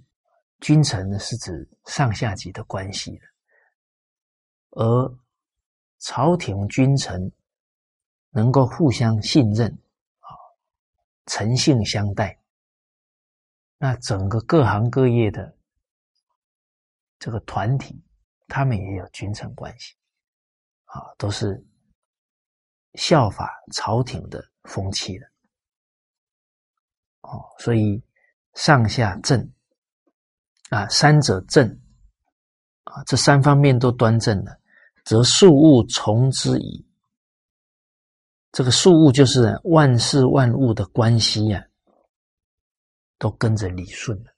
[0.59, 3.25] 君臣呢是指上下级的关系的，
[4.71, 5.17] 而
[5.99, 7.31] 朝廷君臣
[8.31, 9.71] 能够互相信任，
[10.19, 10.29] 啊，
[11.27, 12.39] 诚信相待。
[13.77, 15.55] 那整个各行各业的
[17.19, 18.03] 这个团体，
[18.47, 19.95] 他们也有君臣关系，
[20.85, 21.63] 啊，都是
[22.95, 25.31] 效法朝廷的风气的，
[27.21, 28.03] 哦，所以
[28.55, 29.47] 上下正
[30.69, 31.67] 啊，三者正
[32.83, 34.59] 啊，这三方面都端正了，
[35.05, 36.85] 则庶务从之矣。
[38.51, 41.65] 这个数物就是万事万物的关系呀，
[43.17, 44.33] 都跟着理顺了。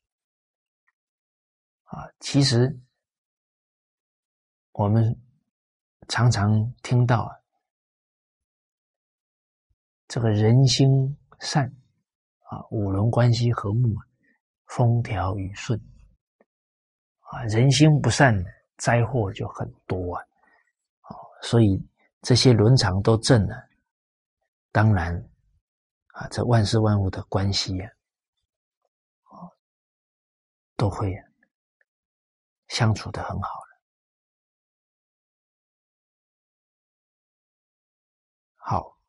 [1.85, 2.79] 啊，其实
[4.73, 5.19] 我们
[6.07, 7.31] 常常听到啊，
[10.07, 11.65] 这个人心善
[12.43, 13.95] 啊，五伦关系和睦，
[14.65, 15.79] 风调雨顺
[17.31, 18.43] 啊，人心不善，
[18.77, 20.23] 灾祸就很多啊。
[21.03, 21.81] 哦，所以
[22.21, 23.55] 这些伦常都正了，
[24.71, 25.15] 当然
[26.13, 27.89] 啊，这万事万物的关系呀，
[29.23, 29.49] 啊，
[30.75, 31.15] 都会。
[32.69, 33.81] 相处的很好了。
[38.57, 38.99] 好，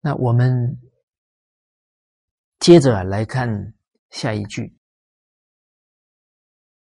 [0.00, 0.78] 那我们
[2.58, 3.72] 接着来看
[4.10, 4.75] 下一句，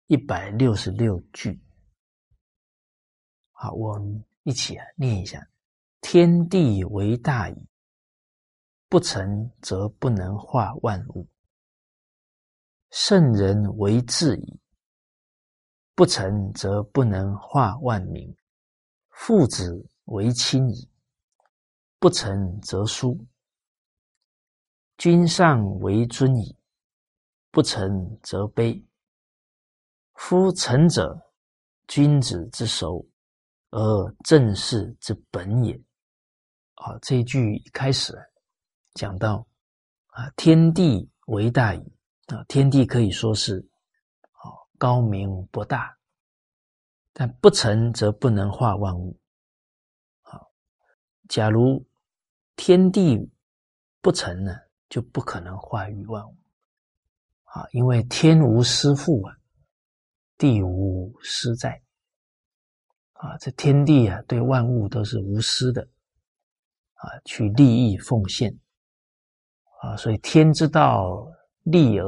[0.06, 1.60] 一百六十六句。
[3.52, 5.48] 好，我们一起啊念一下：
[6.00, 7.68] 天地为大矣，
[8.88, 11.26] 不成则不能化万物。
[12.90, 14.60] 圣人为治矣，
[15.94, 18.34] 不成则不能化万民；
[19.10, 20.90] 父子为亲矣，
[21.98, 23.16] 不成则疏；
[24.98, 26.58] 君上为尊矣，
[27.50, 28.84] 不成则卑。
[30.24, 31.20] 夫臣者，
[31.88, 33.04] 君子之首，
[33.70, 35.78] 而正事之本也。
[36.74, 38.16] 好，这一句一开始
[38.94, 39.44] 讲到
[40.06, 41.80] 啊，天地为大矣。
[42.28, 43.58] 啊，天地可以说是，
[44.30, 44.46] 啊，
[44.78, 45.98] 高明博大，
[47.12, 49.18] 但不成则不能化万物。
[50.20, 50.52] 好，
[51.28, 51.84] 假如
[52.54, 53.28] 天地
[54.00, 54.54] 不成呢，
[54.88, 56.36] 就不可能化育万物。
[57.42, 59.36] 啊，因为天无私父啊，
[60.42, 61.80] 地无私在。
[63.12, 65.88] 啊，这天地啊，对万物都是无私的，
[66.94, 68.58] 啊，去利益奉献。
[69.80, 71.28] 啊，所以天之道。
[71.64, 72.04] 利而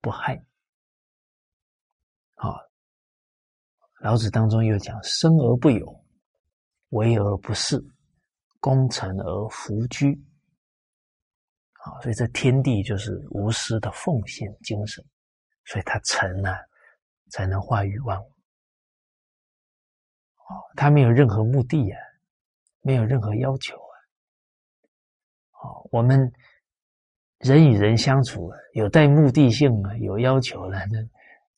[0.00, 0.36] 不害，
[2.34, 2.58] 好。
[4.00, 6.04] 老子当中又讲：生而不有，
[6.88, 7.80] 为而不恃，
[8.58, 10.20] 功成而弗居。
[11.84, 15.04] 啊，所以这天地就是无私的奉献精神，
[15.66, 16.50] 所以它成了，
[17.30, 18.26] 才能化育万物。
[20.48, 21.98] 哦，他没有任何目的啊，
[22.80, 23.94] 没有任何要求啊。
[25.62, 26.32] 哦，我们。
[27.40, 30.98] 人与人相处，啊有带目的性啊，有要求了，那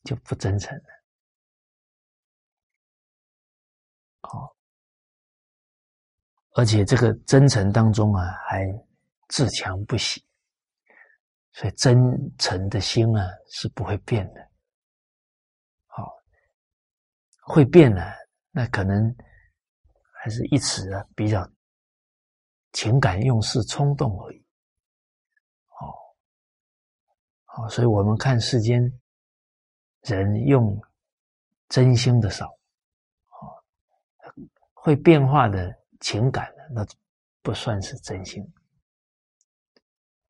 [0.03, 0.83] 就不真诚了。
[4.19, 4.53] 好，
[6.51, 8.67] 而且这个真诚当中啊，还
[9.29, 10.21] 自强不息，
[11.53, 11.97] 所以真
[12.37, 14.49] 诚的心啊是不会变的。
[15.87, 16.13] 好，
[17.49, 18.01] 会变呢，
[18.51, 19.15] 那可能
[20.13, 21.49] 还是一时啊比较
[22.73, 24.45] 情感用事、冲动而已。
[27.45, 28.79] 啊，所以我们看世间
[30.01, 30.79] 人用
[31.67, 33.41] 真心的少，啊，
[34.73, 36.85] 会变化的情感呢，那
[37.41, 38.43] 不算是真心，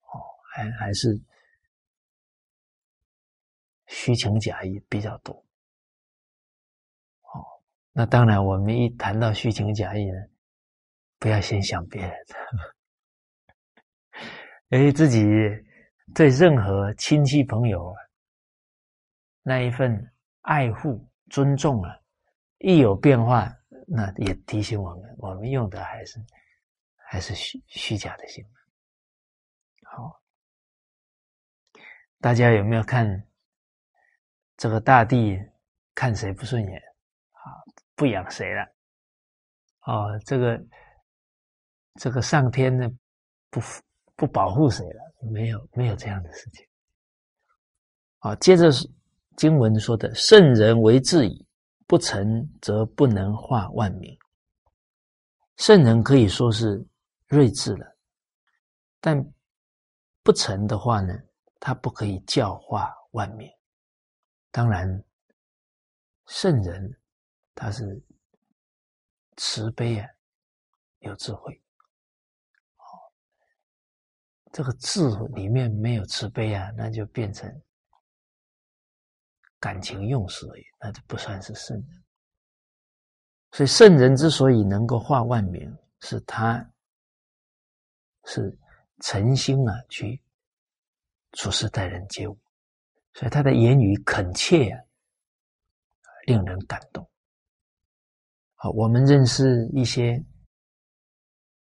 [0.03, 1.21] 哦，还还是
[3.87, 5.45] 虚情假意比较多，
[7.99, 10.17] 那当然，我们一谈到虚情假意呢，
[11.19, 12.13] 不要先想别人，
[14.87, 15.27] 哎，自己。
[16.15, 17.93] 对任何亲戚朋友，
[19.43, 21.99] 那一份爱护、尊重啊，
[22.59, 23.53] 一有变化，
[23.85, 26.25] 那也提醒我们，我们用的还是
[26.95, 28.43] 还是虚虚假的心。
[29.83, 30.19] 好，
[32.21, 33.27] 大家有没有看
[34.55, 35.37] 这个大地
[35.93, 36.88] 看谁不顺眼？
[37.99, 38.63] 不养谁了？
[39.81, 40.65] 哦，这个
[41.95, 42.89] 这个上天呢
[43.49, 43.59] 不
[44.15, 45.13] 不保护谁了？
[45.29, 46.65] 没有，没有这样的事情。
[48.19, 48.89] 好，接着是
[49.35, 51.45] 经文说的：“圣人为治矣，
[51.87, 54.17] 不成则不能化万民。”
[55.57, 56.81] 圣人可以说是
[57.27, 57.97] 睿智了，
[59.01, 59.21] 但
[60.23, 61.13] 不成的话呢，
[61.59, 63.49] 他不可以教化万民。
[64.51, 65.03] 当然，
[66.27, 66.98] 圣人
[67.55, 68.01] 他是
[69.37, 70.09] 慈悲啊，
[70.99, 71.61] 有智慧。
[74.51, 77.61] 这个智里面没有慈悲啊，那就变成
[79.59, 82.03] 感情用事而已，那就不算是圣人。
[83.51, 86.67] 所以圣人之所以能够化万民，是他
[88.25, 88.57] 是
[89.01, 90.19] 诚心啊去
[91.33, 92.35] 处事待人接物，
[93.13, 94.81] 所以他的言语恳切啊，
[96.25, 97.07] 令人感动。
[98.59, 100.23] 啊，我们认识一些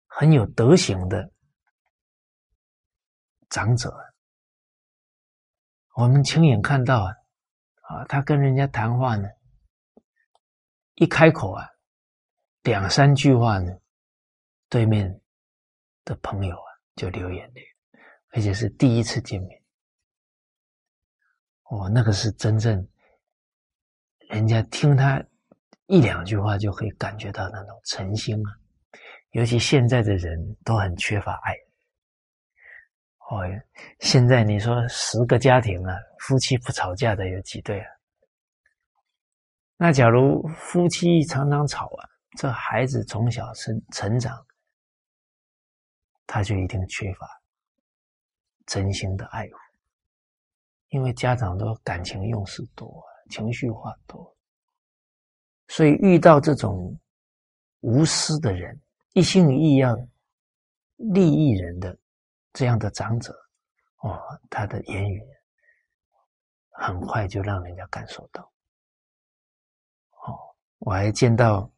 [0.08, 1.30] 很有德行的
[3.50, 3.94] 长者，
[5.96, 9.28] 我们亲眼看到，啊，他跟人家谈话呢，
[10.94, 11.68] 一开口啊，
[12.64, 13.78] 两三句话呢，
[14.70, 15.22] 对面
[16.06, 17.62] 的朋友啊就流眼泪，
[18.30, 19.64] 而且是第一次见面，
[21.64, 22.88] 哦，那个是真正
[24.30, 25.22] 人家听他
[25.88, 28.50] 一两句话就可以感觉到那种诚心啊。
[29.32, 31.54] 尤其现在的人都很缺乏爱。
[33.30, 33.42] 哦，
[34.00, 37.92] 现在你说十个家庭啊，夫妻不吵架的有几对啊？
[39.78, 44.46] 那假如夫妻常常吵啊，这孩子从小成成长，
[46.28, 47.28] 他就一定缺乏
[48.68, 49.58] 真心的爱护，
[50.90, 54.35] 因为家长都感情用事多，情绪化多，
[55.68, 56.98] 所以遇到这种
[57.82, 58.80] 无私的人。
[59.14, 59.96] 一心一意要
[60.98, 61.98] 利益人的
[62.52, 63.34] 这样的长者，
[64.00, 65.24] 哦，他的言语
[66.72, 68.44] 很快就让人家感受到。
[70.28, 70.36] 哦，
[70.80, 71.72] 我还见到，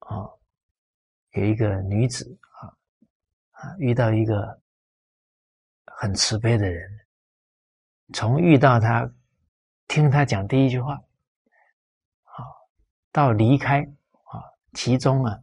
[0.00, 0.36] 哦，
[1.34, 2.66] 有一个女子啊，
[3.52, 4.60] 啊，遇到一个
[5.84, 6.90] 很慈悲的人，
[8.12, 9.08] 从遇到他，
[9.86, 11.00] 听他讲第一句话，
[13.12, 13.80] 到离开
[14.24, 14.42] 啊，
[14.72, 15.38] 其中啊。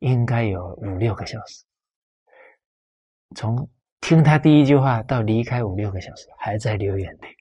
[0.00, 1.64] 应该有五六个小时，
[3.34, 3.66] 从
[4.02, 7.36] 听他第一句话到离开五六个小时，还在流眼泪。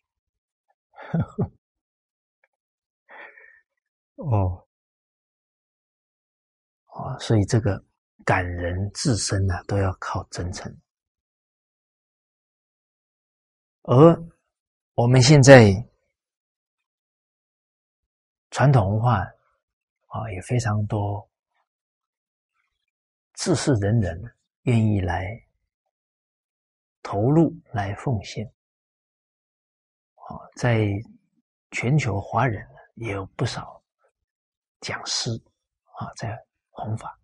[4.16, 4.66] 哦，
[6.86, 7.84] 哦，所以这个
[8.24, 10.74] 感人自身呢，都要靠真诚。
[13.82, 14.24] 而
[14.94, 15.74] 我们现在
[18.52, 19.22] 传统文化
[20.14, 21.28] 啊，也非常多。
[23.34, 25.26] 自是人人愿意来
[27.01, 28.45] 投入、来奉献，
[30.14, 30.88] 啊，在
[31.72, 33.84] 全球华人也有不少
[34.82, 35.32] 讲师
[35.97, 36.39] 啊，在
[36.70, 37.20] 弘法。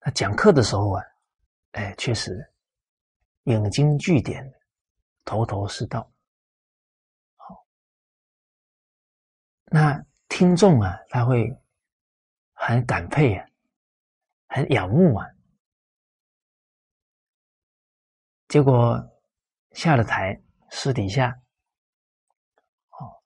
[0.00, 1.04] 那讲课的时候啊，
[1.72, 2.50] 哎，确实
[3.42, 4.50] 引经据典，
[5.26, 6.10] 头头是道。
[9.74, 11.52] 那听众啊，他会。
[12.56, 13.46] 很感佩啊，
[14.46, 15.28] 很仰慕啊，
[18.48, 18.96] 结果
[19.72, 21.28] 下了台，私底下，
[22.90, 23.20] 哦，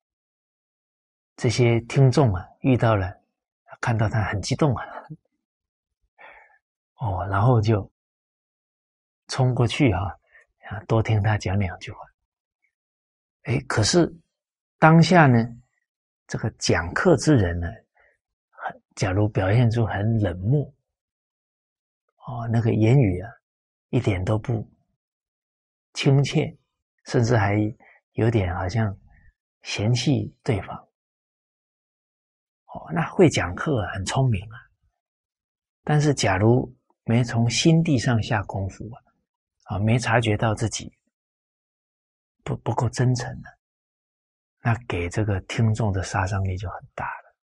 [1.36, 3.20] 这些听众啊，遇到了，
[3.80, 4.84] 看到他很激动啊，
[6.96, 7.88] 哦，然后就
[9.28, 10.18] 冲过去哈，
[10.70, 12.00] 啊，多听他讲两句话。
[13.42, 14.12] 哎，可是
[14.78, 15.46] 当下呢，
[16.28, 17.66] 这个讲课之人呢？
[18.94, 20.62] 假如表现出很冷漠，
[22.26, 23.30] 哦，那个言语啊，
[23.88, 24.68] 一点都不
[25.94, 26.54] 亲切，
[27.06, 27.54] 甚至还
[28.12, 28.94] 有点好像
[29.62, 30.76] 嫌弃对方，
[32.66, 34.58] 哦，那会讲课很聪明啊，
[35.82, 36.70] 但是假如
[37.04, 39.00] 没从心地上下功夫啊，
[39.64, 40.92] 啊，没察觉到自己
[42.42, 43.48] 不不够真诚呢，
[44.62, 47.34] 那给这个听众的杀伤力就很大了。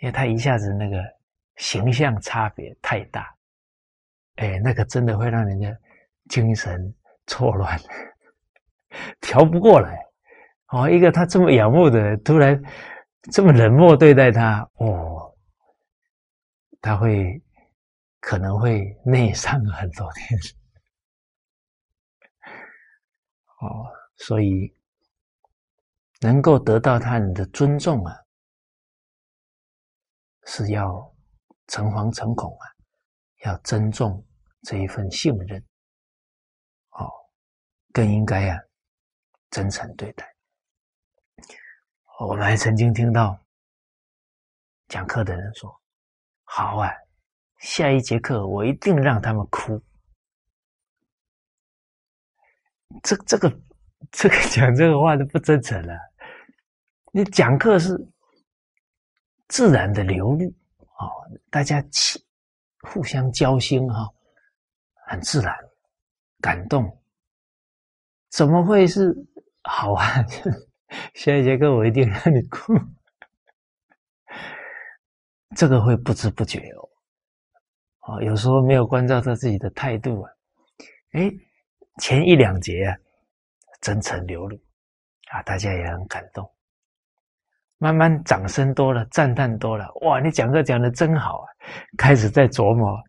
[0.00, 1.02] 因为他一下子那个
[1.56, 3.34] 形象差别太大，
[4.36, 5.76] 哎，那个真的会让人家
[6.28, 6.94] 精神
[7.26, 7.76] 错乱，
[9.20, 9.98] 调不过来。
[10.68, 12.62] 哦，一个他这么仰慕的，突然
[13.32, 15.34] 这么冷漠对待他，哦，
[16.80, 17.42] 他会
[18.20, 20.38] 可能会内伤很多天。
[23.60, 24.72] 哦，所以
[26.20, 28.14] 能够得到他人的尊重啊。
[30.50, 31.14] 是要
[31.66, 32.64] 诚惶诚恐啊，
[33.44, 34.26] 要珍重
[34.62, 35.62] 这一份信任，
[36.92, 37.06] 哦，
[37.92, 38.58] 更应该啊
[39.50, 40.26] 真诚对待。
[42.20, 43.38] 我们还曾经听到
[44.88, 45.70] 讲课的人说
[46.44, 46.90] ：“好啊，
[47.58, 49.78] 下一节课我一定让他们哭。”
[53.04, 53.50] 这这个
[54.10, 55.94] 这个讲这个话都不真诚了。
[57.12, 57.96] 你讲课是。
[59.50, 60.46] 自然的流露
[60.98, 61.08] 啊，
[61.48, 62.22] 大家起
[62.82, 64.06] 互相交心哈，
[65.06, 65.56] 很自然，
[66.38, 67.00] 感动，
[68.28, 69.16] 怎么会是
[69.62, 70.04] 好啊？
[71.16, 72.74] 下一节课我一定让你哭，
[75.56, 76.90] 这个会不知不觉哦，
[78.02, 80.30] 哦，有时候没有关照到自己的态度啊，
[81.12, 81.32] 哎，
[82.02, 82.94] 前一两节啊，
[83.80, 84.60] 真诚流露
[85.30, 86.46] 啊，大家也很感动。
[87.78, 90.20] 慢慢掌声多了，赞叹多了，哇！
[90.20, 91.46] 你讲课讲的真好啊！
[91.96, 93.00] 开始在琢磨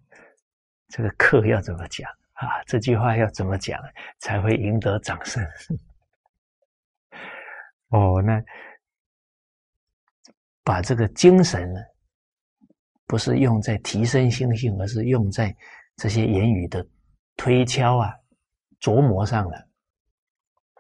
[0.89, 2.61] 这个课要怎么讲啊？
[2.67, 3.81] 这句话要怎么讲
[4.19, 5.43] 才会赢得掌声？
[7.89, 8.39] 哦，那
[10.63, 11.81] 把这个精神呢，
[13.07, 15.55] 不是用在提升心性，而是用在
[15.95, 16.85] 这些言语的
[17.35, 18.13] 推敲啊、
[18.79, 19.67] 琢磨上了，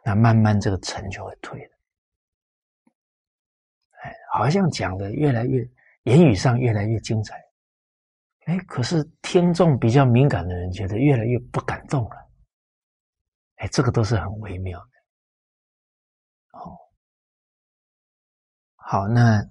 [0.05, 1.78] 那慢慢这个尘就会退了。
[4.39, 5.69] 好像讲的越来越
[6.03, 7.35] 言语上越来越精彩，
[8.45, 12.15] 哎，可是听众比较敏感的人觉得越来越不感动了，
[13.55, 16.57] 哎，这个都是很微妙的。
[16.57, 16.71] 哦，
[18.75, 19.45] 好，那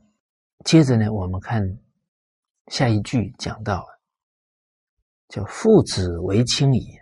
[0.65, 1.63] 接着呢，我们看
[2.69, 3.87] 下一句讲到，
[5.29, 6.99] 叫父子为亲矣，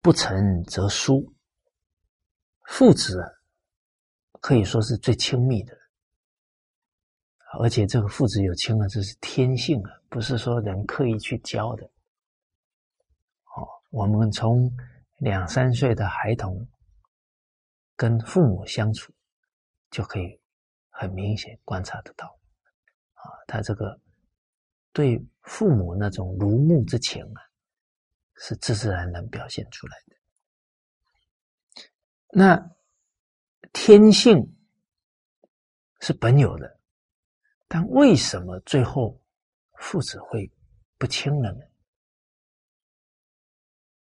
[0.00, 1.34] 不成则疏。
[2.68, 3.20] 父子
[4.40, 5.76] 可以说是最亲密的。
[7.58, 11.84] 而且这个父子有亲啊，这是天性啊，不是说人刻意去教的。
[13.54, 14.70] 哦，我们从
[15.18, 16.68] 两三岁的孩童
[17.96, 19.12] 跟父母相处，
[19.90, 20.38] 就可以
[20.90, 22.26] 很明显观察得到，
[23.14, 23.98] 啊，他这个
[24.92, 27.40] 对父母那种如沐之情啊，
[28.34, 30.16] 是自自然然表现出来的。
[32.32, 32.70] 那
[33.72, 34.54] 天性
[36.00, 36.75] 是本有的。
[37.68, 39.20] 但为什么最后
[39.78, 40.50] 父子会
[40.98, 41.60] 不亲了呢？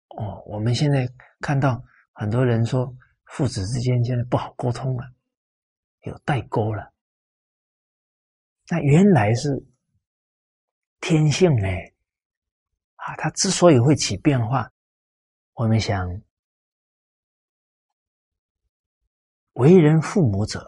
[0.09, 1.07] 哦，我们现在
[1.39, 2.95] 看到很多人说
[3.25, 5.03] 父子之间现在不好沟通了，
[6.01, 6.93] 有代沟了。
[8.67, 9.65] 那原来是
[10.99, 11.67] 天性呢？
[12.95, 14.71] 啊，他之所以会起变化，
[15.53, 16.21] 我们想，
[19.53, 20.67] 为人父母者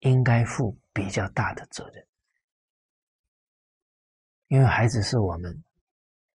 [0.00, 0.78] 应该负。
[0.96, 2.06] 比较大的责任，
[4.48, 5.62] 因为孩子是我们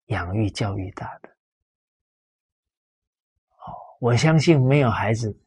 [0.07, 1.29] 养育教育大的。
[3.57, 5.39] 哦，我相信没有孩子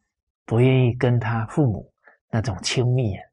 [0.45, 1.93] 不愿意跟他父母
[2.29, 3.23] 那种亲密啊，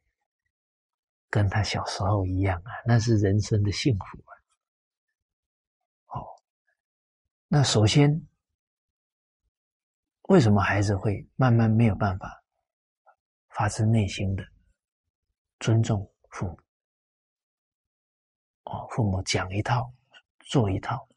[1.30, 4.34] 跟他小时候一样啊，那是人生的幸福啊。
[6.08, 6.26] 哦，
[7.46, 8.20] 那首先，
[10.22, 12.42] 为什么孩子会慢慢没有办法
[13.50, 14.44] 发自内心的？
[15.60, 16.58] 尊重父母，
[18.64, 19.92] 哦，父母讲一套，
[20.38, 21.08] 做一套，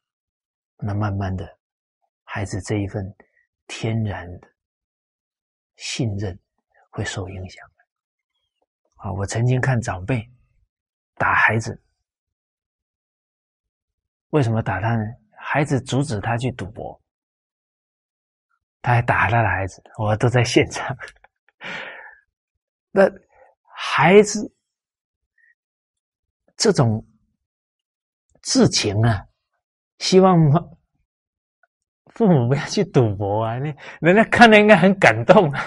[0.77, 1.57] 那慢慢的，
[2.23, 3.05] 孩子这一份
[3.67, 4.47] 天然的
[5.75, 6.37] 信任
[6.89, 7.69] 会受影响
[8.95, 10.27] 啊，我曾经看长辈
[11.15, 11.79] 打孩子，
[14.29, 15.03] 为什么打他呢？
[15.37, 16.99] 孩子阻止他去赌博，
[18.81, 20.97] 他还打他的孩子，我都在现场，
[22.89, 23.03] 那。
[23.83, 24.53] 孩子
[26.55, 27.03] 这种
[28.43, 29.25] 自情啊，
[29.97, 30.37] 希望
[32.13, 33.57] 父母不要去赌博啊！
[33.57, 35.65] 那人家看了应该很感动啊，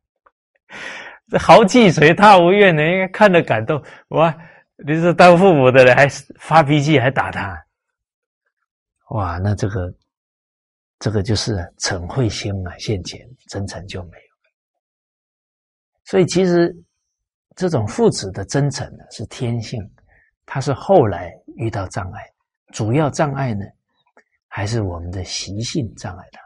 [1.30, 3.82] 这豪气随他无怨的，应该看了感动。
[4.08, 4.36] 哇，
[4.86, 6.06] 你是当父母的人还
[6.38, 7.58] 发脾气还打他，
[9.08, 9.94] 哇，那这个
[10.98, 14.24] 这个就是嗔恚心啊，现前真诚就没有
[16.04, 16.76] 所以其实。
[17.56, 19.82] 这种父子的真诚呢，是天性，
[20.44, 22.30] 他是后来遇到障碍，
[22.74, 23.64] 主要障碍呢，
[24.46, 26.40] 还是我们的习性障碍他。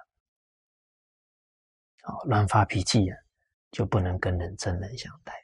[2.13, 3.17] 哦，乱发脾气呀，
[3.73, 5.35] 就不能跟人真人相待，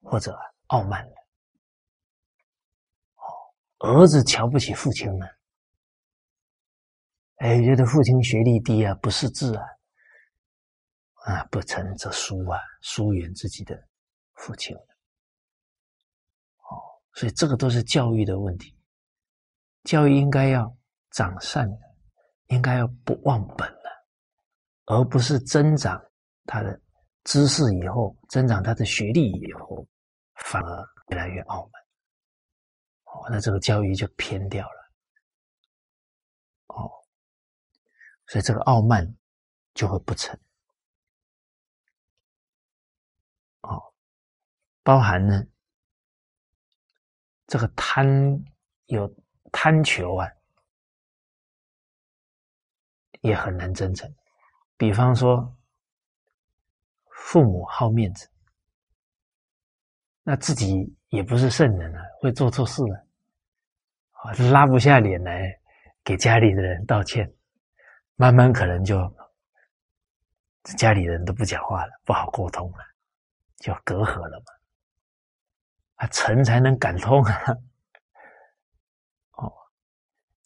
[0.00, 0.38] 或者
[0.68, 1.26] 傲慢了。
[3.16, 3.24] 哦，
[3.80, 5.26] 儿子瞧不起父亲了，
[7.38, 9.66] 哎，觉得父亲学历低啊，不识字啊，
[11.24, 13.88] 啊，不成则疏啊，疏远自己的。
[14.34, 14.82] 父亲，哦，
[17.12, 18.76] 所以这个都是教育的问题。
[19.84, 20.76] 教育应该要
[21.10, 21.78] 长善的，
[22.46, 23.90] 应该要不忘本的，
[24.86, 26.02] 而不是增长
[26.44, 26.80] 他的
[27.24, 29.86] 知识以后，增长他的学历以后，
[30.36, 31.82] 反而越来越傲慢。
[33.04, 34.92] 哦，那这个教育就偏掉了。
[36.68, 36.90] 哦，
[38.26, 39.06] 所以这个傲慢
[39.74, 40.38] 就会不成。
[44.82, 45.46] 包含呢，
[47.46, 48.06] 这个贪
[48.86, 49.12] 有
[49.52, 50.28] 贪求啊，
[53.20, 54.12] 也很难真诚。
[54.76, 55.56] 比方说，
[57.10, 58.28] 父母好面子，
[60.24, 62.96] 那自己也不是圣人啊，会做错事啊，
[64.10, 65.56] 啊，拉不下脸来
[66.02, 67.32] 给家里的人道歉，
[68.16, 68.98] 慢慢可能就
[70.76, 72.78] 家里人都不讲话了，不好沟通了，
[73.58, 74.46] 就隔阂了嘛。
[76.02, 77.32] 啊，臣才能感通啊。
[79.34, 79.52] 哦，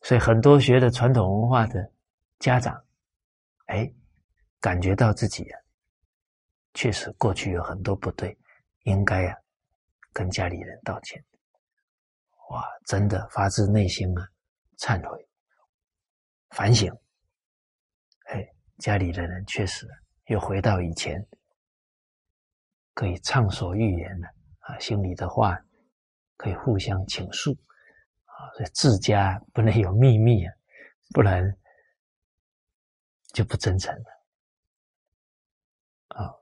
[0.02, 1.90] 所以很多学的传统文化的
[2.38, 2.84] 家长，
[3.64, 3.90] 哎，
[4.60, 5.58] 感觉到自己啊，
[6.74, 8.36] 确实过去有很多不对，
[8.82, 9.38] 应该啊，
[10.12, 11.24] 跟家里人道歉。
[12.50, 14.28] 哇，真的发自内心啊，
[14.76, 15.26] 忏悔、
[16.50, 16.94] 反省。
[18.26, 18.46] 哎，
[18.76, 19.88] 家里的人确实
[20.26, 21.26] 又回到以前，
[22.92, 24.28] 可以畅所欲言了，
[24.66, 25.58] 啊心里的话
[26.36, 27.52] 可以互相倾诉
[28.24, 28.50] 啊。
[28.54, 30.52] 所以自家不能有秘密啊，
[31.12, 31.56] 不然
[33.32, 34.04] 就不真诚了
[36.08, 36.32] 啊。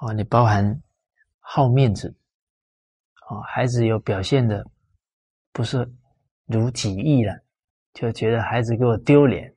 [0.00, 0.82] 哦，你包含
[1.38, 2.14] 好面子，
[3.28, 4.64] 哦，孩子有表现的
[5.52, 5.92] 不是
[6.46, 7.44] 如己意了，
[7.92, 9.54] 就觉得孩子给我丢脸，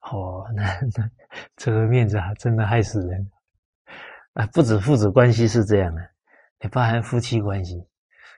[0.00, 0.62] 哦，那
[0.96, 1.10] 那
[1.56, 3.30] 这个面子啊，真的害死人
[4.34, 4.46] 啊！
[4.48, 6.10] 不止父子关系是这样的，
[6.60, 7.86] 也包含夫妻关系，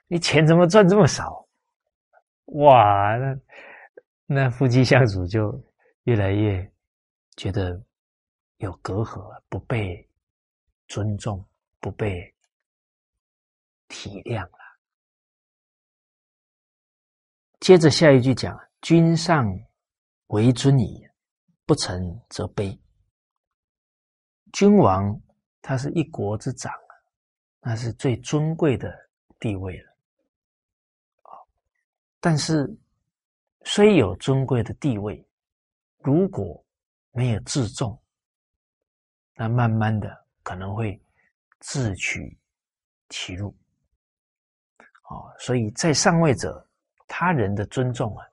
[0.06, 1.46] 你钱怎么赚这么少？
[2.46, 3.36] 哇，那
[4.26, 5.64] 那夫妻相处就
[6.04, 6.72] 越来越
[7.36, 7.82] 觉得
[8.58, 10.08] 有隔阂，不被。
[10.86, 11.42] 尊重
[11.80, 12.34] 不被
[13.88, 14.58] 体谅了。
[17.58, 19.46] 接着下一句讲：“君上
[20.26, 21.08] 为尊矣，
[21.64, 22.78] 不臣则卑。”
[24.54, 25.20] 君王
[25.60, 26.94] 他是一国之长啊，
[27.60, 28.96] 那是最尊贵的
[29.38, 29.92] 地位了。
[32.20, 32.72] 但是
[33.64, 35.22] 虽有尊贵的地位，
[35.98, 36.64] 如果
[37.10, 38.00] 没有自重，
[39.34, 40.24] 那慢慢的。
[40.44, 41.00] 可能会
[41.58, 42.36] 自取
[43.08, 43.48] 其辱，
[45.08, 46.68] 哦，所以在上位者，
[47.08, 48.26] 他人的尊重啊，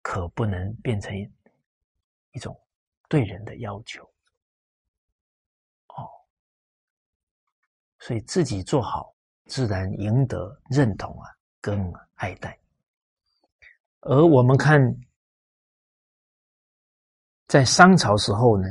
[0.00, 1.14] 可不能变成
[2.32, 2.58] 一种
[3.10, 4.09] 对人的要求，
[8.00, 9.14] 所以自己做好，
[9.46, 11.30] 自然赢得认同啊，
[11.60, 11.80] 跟
[12.16, 12.58] 爱戴。
[14.00, 14.80] 而我们看，
[17.46, 18.68] 在商朝时候呢。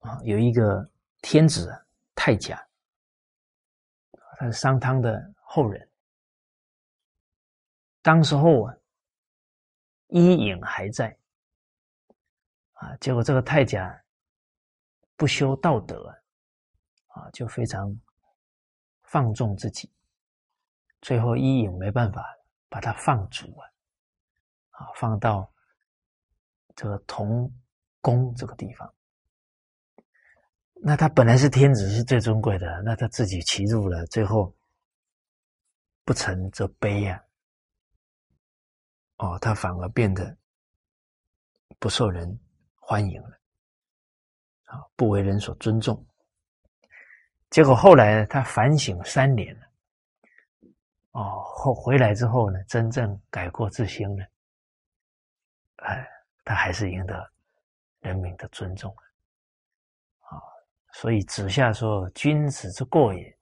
[0.00, 0.90] 啊，有一个
[1.20, 1.70] 天子
[2.14, 2.58] 太甲，
[4.38, 5.90] 他是商汤的后人。
[8.00, 8.74] 当时候啊，
[10.06, 11.14] 伊尹还在，
[12.72, 14.02] 啊，结果这个太甲
[15.16, 16.16] 不修道德，啊，
[17.10, 17.94] 啊就非常
[19.02, 19.90] 放纵自己，
[21.00, 22.24] 最后伊尹没办法
[22.68, 23.66] 把他放逐啊，
[24.70, 25.52] 啊，放到
[26.74, 27.52] 这个同
[28.00, 28.94] 宫这个地方。
[30.82, 34.56] 那他本来是天子，是最尊贵的，那他自己骑入了，最后
[36.04, 37.22] 不成则悲呀。
[39.16, 40.38] 哦，他反而变得
[41.78, 42.40] 不受人
[42.74, 43.40] 欢迎了，
[44.64, 46.06] 啊，不为人所尊重。
[47.50, 49.66] 结果后来呢他反省三年了，
[51.10, 54.24] 哦，后回来之后呢，真正改过自新了，
[55.76, 56.08] 哎，
[56.44, 57.30] 他还是赢得
[58.00, 59.02] 人民的尊重了。
[60.92, 63.38] 所以子夏说：“君子之过也，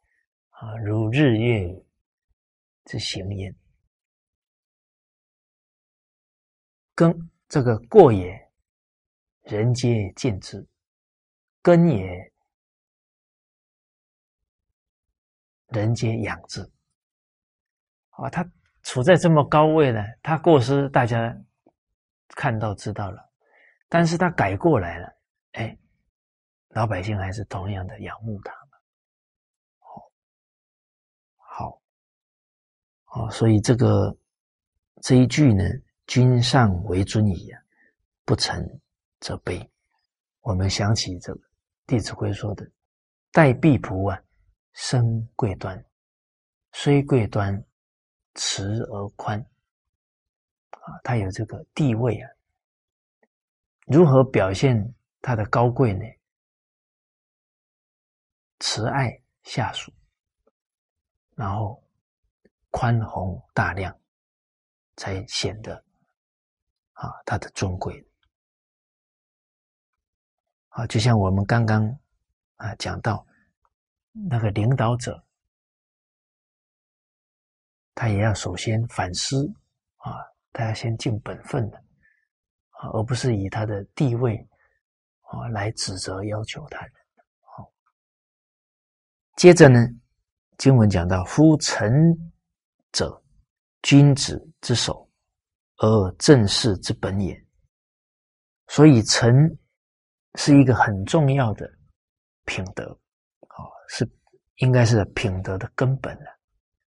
[0.51, 1.83] 啊，如日月
[2.85, 3.55] 之行焉。
[6.95, 8.39] 根这个过也，
[9.45, 10.63] 人皆见之；
[11.63, 12.33] 根也，
[15.69, 16.61] 人皆养之。
[18.11, 18.45] 啊，他
[18.83, 21.37] 处在这么高位呢，他过失大家
[22.31, 23.31] 看到知道了，
[23.89, 25.17] 但是他改过来了，
[25.53, 25.79] 哎。”
[26.73, 28.71] 老百姓还是同样的仰慕他们，
[29.79, 30.13] 好，
[31.39, 31.81] 好，
[33.05, 34.15] 好，所以这个
[35.01, 35.65] 这一句呢
[36.07, 37.61] ，“君上为尊矣啊，
[38.27, 38.63] 不臣
[39.19, 39.67] 则卑。”
[40.43, 41.41] 我们想起这个
[41.87, 42.71] 《弟子规》说的
[43.33, 44.23] ：“待婢仆啊，
[44.81, 45.85] 身贵端，
[46.71, 47.65] 虽贵端，
[48.35, 49.45] 慈而宽。”
[50.71, 52.31] 啊，他有这个地位啊，
[53.87, 56.05] 如何表现他的高贵呢？
[58.61, 59.93] 慈爱下属，
[61.35, 61.83] 然后
[62.71, 63.99] 宽宏大量，
[64.95, 65.85] 才显得
[66.93, 68.09] 啊他的尊贵。
[70.69, 71.99] 啊，就像我们刚刚
[72.57, 73.27] 啊讲到
[74.27, 75.23] 那个领导者，
[77.95, 79.47] 他也要首先反思
[79.97, 80.17] 啊，
[80.53, 81.77] 他要先尽本分的
[82.71, 84.37] 啊，而不是以他的地位
[85.23, 86.93] 啊来指责要求他人。
[87.41, 87.73] 好
[89.37, 89.79] 接着呢，
[90.57, 91.93] 经文讲到：“夫臣
[92.93, 93.23] 者，
[93.83, 95.09] 君子之首，
[95.77, 97.41] 而正事之本也。”
[98.67, 99.59] 所以，臣
[100.35, 101.67] 是一个很重要的
[102.45, 102.99] 品德，
[103.89, 104.09] 是
[104.57, 106.25] 应该是品德的根本的。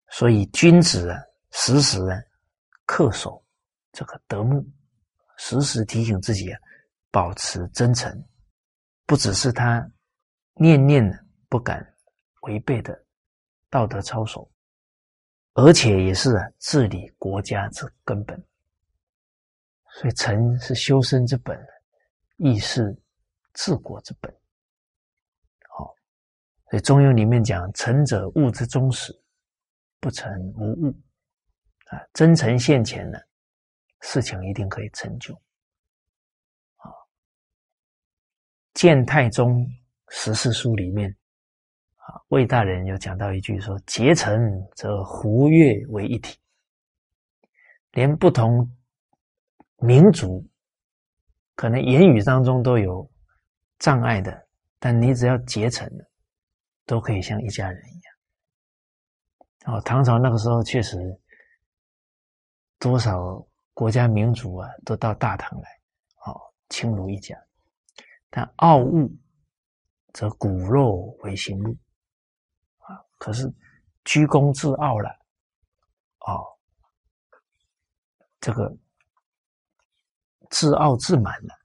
[0.09, 1.19] 所以君子啊，
[1.51, 2.17] 时时啊，
[2.87, 3.43] 恪守
[3.91, 4.65] 这个德目，
[5.37, 6.59] 时时提醒自己啊，
[7.11, 8.11] 保持真诚，
[9.05, 9.85] 不只是他
[10.53, 11.03] 念念
[11.49, 11.85] 不敢
[12.41, 13.05] 违背的
[13.69, 14.49] 道德操守，
[15.53, 18.37] 而且也是，治理国家之根本。
[19.95, 21.59] 所以，诚是修身之本，
[22.37, 22.95] 义是
[23.53, 24.31] 治国之本。
[26.73, 29.13] 在，《中庸》里面讲：“诚者，物之终始；
[29.99, 30.89] 不诚，无物。”
[31.93, 33.19] 啊，真诚现前呢，
[34.01, 35.35] 事情一定可以成就。
[36.77, 36.89] 啊，
[38.73, 39.63] 《谏太宗
[40.07, 41.15] 十四书》里面，
[41.97, 44.41] 啊，魏大人有讲到一句说：“结诚
[44.75, 46.35] 则胡越为一体。”
[47.93, 48.67] 连不同。
[49.77, 50.41] 民族
[51.55, 53.11] 可能言语当中都有
[53.79, 54.47] 障碍的，
[54.79, 56.09] 但你只要结成了，
[56.85, 59.75] 都可以像一家人一样。
[59.75, 60.97] 哦，唐朝那个时候确实
[62.79, 65.69] 多少国家民族啊，都到大唐来，
[66.25, 67.35] 哦，亲如一家。
[68.29, 69.09] 但傲物
[70.13, 71.77] 则骨肉为行路
[72.79, 73.51] 啊，可是
[74.03, 75.09] 居功自傲了，
[76.19, 76.43] 哦，
[78.39, 78.75] 这个。
[80.49, 81.55] 自傲自满了，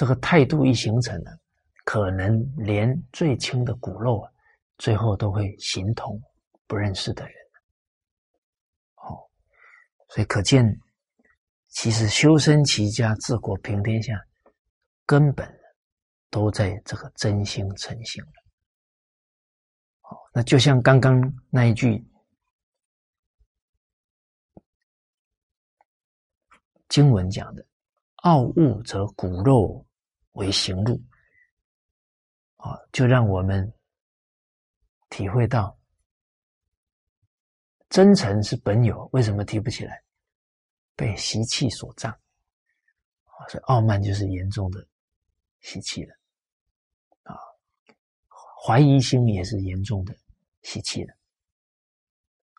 [0.00, 1.38] 这个态度一形成了，
[1.84, 4.32] 可能连最轻的骨肉啊，
[4.78, 6.18] 最后都会形同
[6.66, 7.34] 不认识的人。
[8.94, 9.28] 好，
[10.08, 10.64] 所以可见，
[11.68, 14.18] 其实修身齐家治国平天下，
[15.04, 15.46] 根本
[16.30, 18.32] 都在这个真心诚信了。
[20.00, 21.20] 好，那就像刚刚
[21.50, 22.02] 那一句。
[26.88, 27.62] 经文讲的
[28.24, 29.86] “傲物则骨肉
[30.40, 31.00] 为行路”，
[32.56, 33.72] 啊，就让我们
[35.10, 35.78] 体会到
[37.90, 40.02] 真诚是本有，为什么提不起来？
[40.96, 44.86] 被习气所障，啊，所以傲慢就是严重的
[45.60, 46.14] 习气了，
[47.22, 47.36] 啊，
[48.64, 50.14] 怀疑心也是严重的
[50.62, 51.14] 习气了，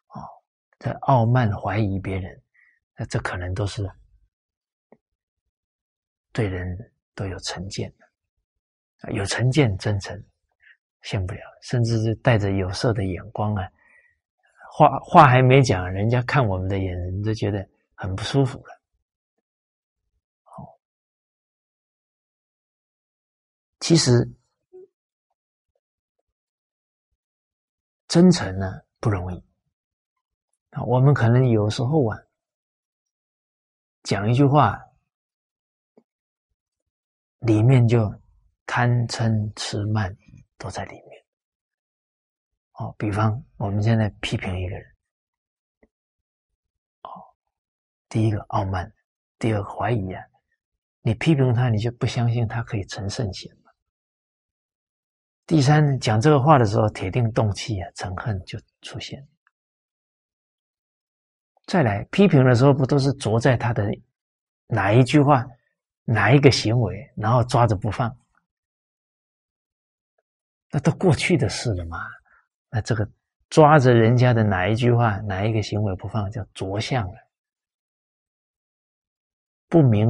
[0.08, 0.22] 啊，
[0.80, 2.42] 在傲慢怀疑别人，
[2.96, 3.90] 那这可能都是。
[6.34, 6.91] 对人
[7.22, 10.20] 都有成见的，有成见真诚，
[11.04, 13.70] 信不了，甚至是带着有色的眼光啊。
[14.72, 18.82] 话话还没讲，人家看我们的眼神都觉得很不舒服了。
[20.42, 20.80] 好，
[23.82, 24.28] 其实
[28.08, 29.46] 真诚呢不容易
[30.72, 30.82] 啊。
[30.86, 32.18] 我们可能有时候啊，
[34.02, 34.84] 讲一句话。
[37.42, 38.12] 里面就
[38.66, 40.16] 贪嗔痴慢
[40.58, 41.26] 都在里面。
[42.74, 44.96] 哦，比方我们现在批评一个人，
[47.04, 47.10] 哦，
[48.10, 48.92] 第一个傲慢，
[49.38, 50.24] 第二个怀疑啊，
[51.02, 53.72] 你批评他，你就不相信他可以成圣贤吗？
[55.46, 59.28] 第三，讲这个话的时候，铁定动气啊，成恨就出现。
[61.66, 63.84] 再来批评的时候，不都是着在他的
[64.68, 65.46] 哪一句话？
[66.04, 68.18] 哪一个行为，然后抓着不放，
[70.70, 72.00] 那都过去的事了嘛？
[72.70, 73.10] 那这个
[73.50, 77.14] 抓着人家的哪一句话、哪一个行为不放，叫着相了。
[79.68, 80.08] 不明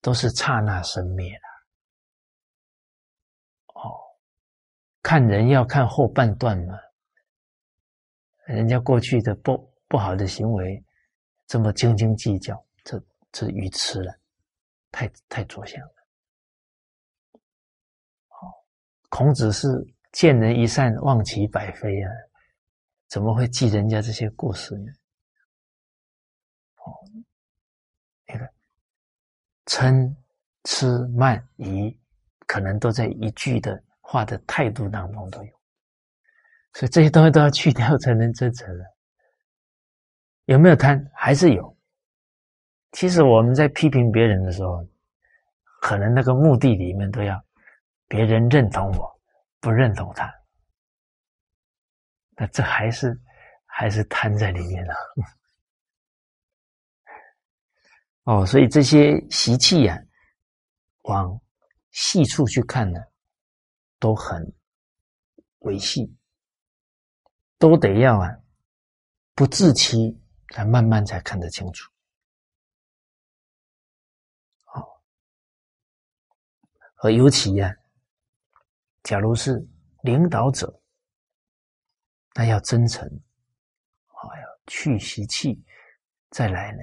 [0.00, 1.40] 都是刹那生灭了。
[3.74, 3.98] 哦，
[5.02, 6.78] 看人要看后半段嘛。
[8.46, 10.82] 人家过去的不不好的行为，
[11.46, 13.02] 这么斤斤计较，这
[13.32, 14.19] 这愚痴了。
[14.90, 15.94] 太太着相了。
[18.28, 18.64] 好，
[19.08, 19.68] 孔子是
[20.12, 22.10] 见人一善，忘其百非啊，
[23.08, 24.92] 怎么会记人家这些故事呢？
[26.76, 26.94] 哦，
[28.26, 28.52] 那个
[29.66, 30.14] 嗔、
[30.64, 31.96] 痴、慢、疑，
[32.46, 35.60] 可能都在一句的话的态度当中都有，
[36.72, 38.84] 所以这些东西都要去掉才能真诚了。
[40.46, 41.08] 有没有贪？
[41.14, 41.76] 还是有。
[42.92, 44.86] 其实我们在批评别人的时候，
[45.80, 47.42] 可能那个目的里面都要
[48.08, 49.20] 别人认同我，
[49.60, 50.30] 不认同他，
[52.36, 53.18] 那这还是
[53.64, 54.94] 还是贪在里面了。
[58.24, 59.98] 哦，所以这些习气呀，
[61.02, 61.40] 往
[61.92, 63.00] 细处去看呢，
[63.98, 64.52] 都很
[65.60, 66.14] 维系，
[67.56, 68.28] 都得要啊，
[69.34, 70.20] 不自欺，
[70.52, 71.90] 才慢慢才看得清楚。
[77.02, 77.74] 而尤其呀，
[79.02, 79.66] 假如是
[80.02, 80.82] 领导者，
[82.34, 83.08] 那要真诚，
[84.08, 85.62] 啊，要去习气，
[86.30, 86.78] 再来呢，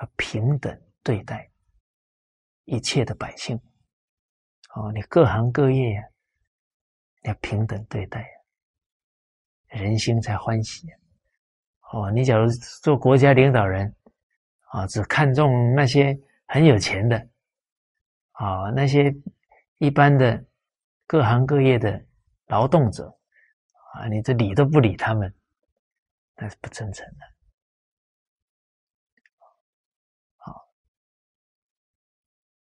[0.00, 1.50] 要平等对待
[2.66, 3.60] 一切的百姓。
[4.74, 6.02] 哦，你各行各业呀，
[7.22, 8.28] 要平等对待，
[9.66, 10.86] 人心才欢喜。
[11.92, 12.46] 哦，你假如
[12.82, 13.92] 做国家领导人，
[14.70, 16.16] 啊，只看重那些
[16.46, 17.28] 很有钱的，
[18.36, 19.14] 啊，那些
[19.78, 20.44] 一般的
[21.06, 22.04] 各行各业的
[22.46, 23.08] 劳动者，
[23.94, 25.34] 啊，你这理都不理他们，
[26.34, 27.26] 那是不真诚的。
[30.36, 30.68] 好，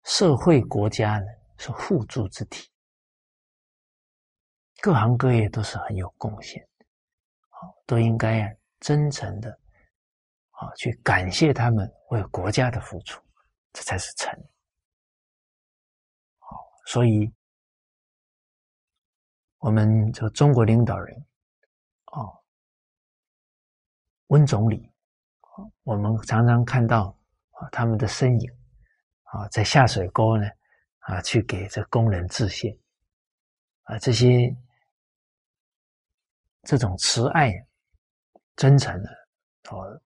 [0.04, 1.26] 社会国家呢
[1.58, 2.70] 是互助之体，
[4.80, 6.66] 各行各业都是很有贡献，
[7.48, 8.54] 好，都应该呀。
[8.80, 9.50] 真诚的
[10.50, 13.20] 啊，去感谢他们为国家的付出，
[13.72, 14.32] 这才是诚。
[16.88, 17.30] 所以
[19.58, 21.14] 我们这个中国领导人
[22.06, 22.24] 啊，
[24.28, 24.90] 温总理
[25.82, 27.14] 我们常常看到
[27.50, 28.50] 啊他们的身影
[29.24, 30.48] 啊，在下水沟呢
[31.00, 32.70] 啊，去给这工人致谢
[33.82, 34.56] 啊，这些
[36.62, 37.52] 这种慈爱。
[38.56, 39.28] 真诚的，
[39.70, 40.02] 哦，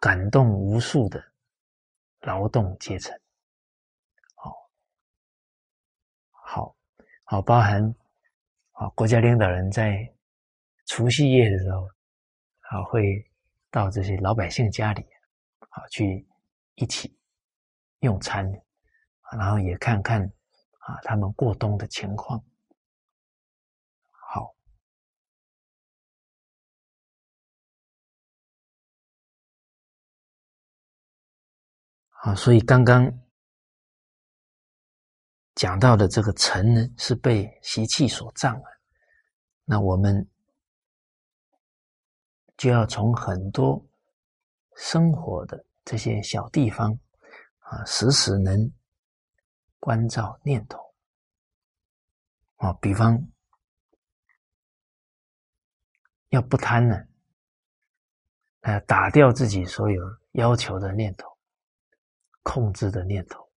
[0.00, 1.22] 感动无数的
[2.22, 3.16] 劳动阶层，
[4.34, 4.52] 好，
[6.48, 6.76] 好，
[7.24, 7.82] 好，包含
[8.72, 10.08] 啊，国家领导人在
[10.86, 11.88] 除夕夜的时候，
[12.70, 13.28] 啊，会
[13.68, 15.02] 到这些老百姓家里，
[15.70, 16.24] 啊，去
[16.76, 17.18] 一起
[17.98, 18.48] 用餐，
[19.36, 22.40] 然后也看看啊，他们过冬的情况。
[32.22, 33.04] 啊，所以刚刚
[35.56, 38.68] 讲到的这个尘呢，是被习气所障啊。
[39.64, 40.28] 那我们
[42.56, 43.84] 就要从很多
[44.76, 46.96] 生活的这些小地方
[47.58, 48.70] 啊，时时能
[49.80, 50.78] 关照念头
[52.56, 52.72] 啊。
[52.74, 53.18] 比方
[56.28, 56.96] 要不贪呢，
[58.60, 60.02] 呃，打掉自己所有
[60.32, 61.34] 要求的念头。
[62.42, 63.50] 控制的念头，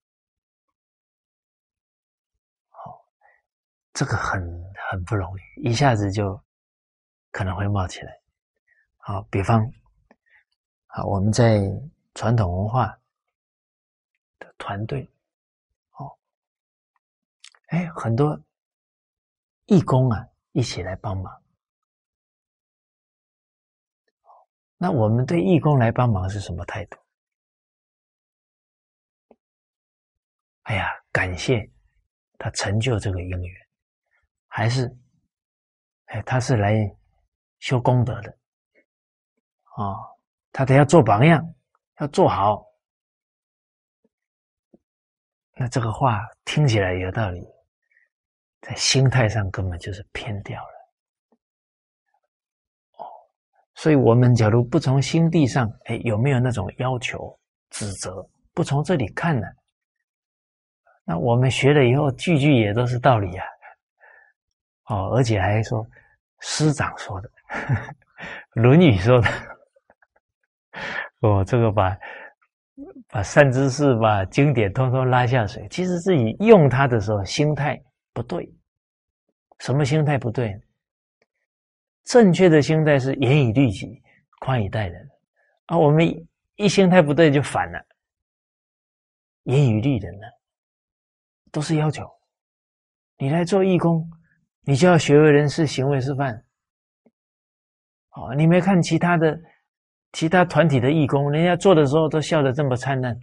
[2.71, 3.05] 好，
[3.93, 4.41] 这个很
[4.91, 6.41] 很不容易，一下子就
[7.31, 8.21] 可能会冒起来。
[8.97, 9.61] 好，比方，
[10.87, 11.61] 啊，我们在
[12.15, 12.99] 传统文化
[14.39, 15.11] 的团队，
[15.93, 16.19] 哦，
[17.69, 18.39] 哎，很多
[19.67, 21.43] 义工啊，一起来帮忙。
[24.77, 26.99] 那我们对义工来帮忙是什么态度？
[30.63, 31.69] 哎呀，感谢
[32.39, 33.68] 他成就这个姻缘，
[34.59, 34.93] 还是
[36.07, 36.75] 哎，他是来
[37.61, 38.31] 修功德的
[39.77, 39.95] 啊，
[40.51, 41.41] 他得要做榜样，
[42.01, 42.65] 要做好。
[45.55, 47.47] 那这个话听起来有道理，
[48.63, 50.91] 在心态上根本就是偏掉了。
[52.97, 53.07] 哦，
[53.77, 57.39] 所以我们假如不从心地上，哎，有没有那种要求、
[57.71, 58.29] 指责？
[58.53, 59.47] 不从这里看呢？
[61.05, 63.47] 那我们学了以后，句句也都是道理啊！
[64.89, 65.87] 哦，而且还说
[66.41, 67.31] 师长说的，
[68.55, 69.29] 《论语》说的，
[71.21, 71.97] 哦，这个把
[73.09, 75.67] 把善知识、把经典通通拉下水。
[75.69, 77.81] 其实自己用它的时候，心态
[78.13, 78.51] 不对。
[79.59, 80.59] 什么心态不对？
[82.05, 84.03] 正确的心态是严以律己，
[84.41, 85.11] 宽以待人。
[85.67, 86.07] 啊，我们
[86.57, 87.85] 一心态不对就反了，
[89.43, 90.27] 严以律人呢？
[91.51, 92.09] 都是要求，
[93.19, 94.09] 你来做义工，
[94.69, 96.45] 你就要学为人师，行为示范。
[98.11, 99.41] 哦，你没看其他的
[100.13, 103.19] 其他团体的义工，人家做的时候都笑得这么灿烂，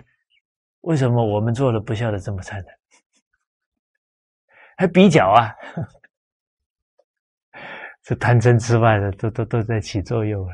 [0.82, 2.76] 为什么我们做的不笑得这么灿烂？
[4.76, 5.54] 还比较啊？
[8.02, 10.54] 这贪嗔痴慢的都都都在起作用了。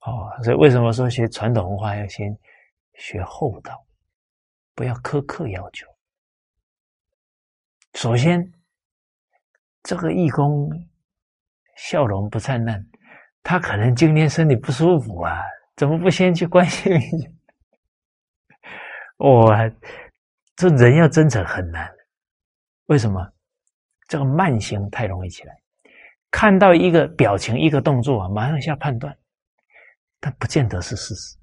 [0.00, 2.36] 哦，所以为什么说学传统文化要先
[2.94, 3.86] 学厚道，
[4.74, 5.86] 不要苛刻要求？
[7.94, 8.52] 首先，
[9.82, 10.70] 这个义工
[11.76, 12.84] 笑容不灿烂，
[13.42, 15.42] 他可能今天身体不舒服啊，
[15.76, 17.28] 怎么不先去关心一下？
[19.16, 19.52] 我
[20.56, 21.90] 这人要真诚很难，
[22.86, 23.32] 为什么？
[24.08, 25.56] 这个慢性太容易起来，
[26.30, 29.16] 看到一个表情、一个动作，马上下判断，
[30.20, 31.36] 但不见得是事实。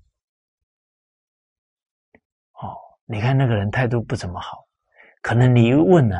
[2.53, 4.67] 哦，你看那个人态度不怎么好。
[5.21, 6.15] 可能你一问呢，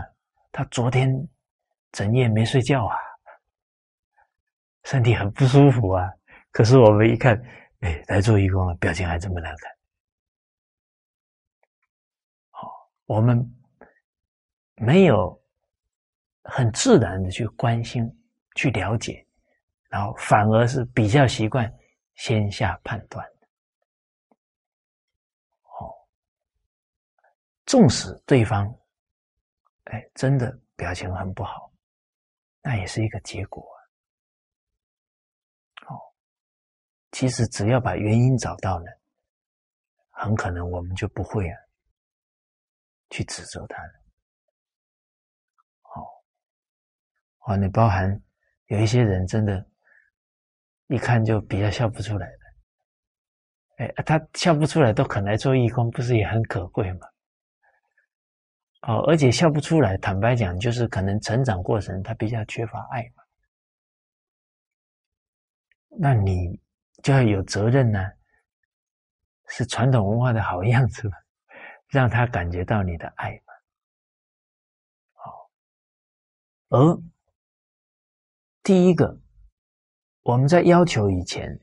[0.52, 1.08] 他昨天
[1.92, 2.96] 整夜没睡觉啊，
[4.84, 6.10] 身体很不舒服啊。
[6.52, 7.40] 可是我们一看，
[7.82, 9.76] 哎，来做义工了，表情还这么难看。
[12.50, 13.40] 好，我们
[14.76, 15.40] 没有
[16.44, 18.10] 很自然的去关心、
[18.56, 19.26] 去了解，
[19.90, 21.72] 然后反而是比较习惯
[22.16, 23.26] 先下判断。
[25.64, 25.94] 哦，
[27.66, 28.74] 纵使对方，
[29.86, 31.69] 哎，真的表情很不好，
[32.62, 33.64] 那也是一个结果。
[35.88, 36.00] 哦
[37.12, 38.86] 其实只要把原因找到了，
[40.12, 41.58] 很可能我们就不会啊
[43.10, 43.94] 去指责他了。
[45.82, 46.06] 好，
[47.40, 48.22] 哦，你包含
[48.68, 49.68] 有一些人真的，
[50.88, 53.84] 一看就比较笑不出来的。
[53.84, 57.09] 哎，他笑不出来都肯来做义工，不是也很可贵吗？
[58.82, 63.24] 哦，而且笑不出来，坦白讲，就是可能成长过程他比较缺乏爱嘛。
[66.00, 66.60] 那你？
[67.02, 67.98] 就要有责任呢，
[69.48, 71.16] 是传统文化的好样子嘛，
[71.88, 73.54] 让他感觉到你的爱嘛。
[75.14, 75.50] 好，
[76.68, 77.02] 而
[78.62, 79.18] 第一个，
[80.24, 81.58] 我们在要求以前，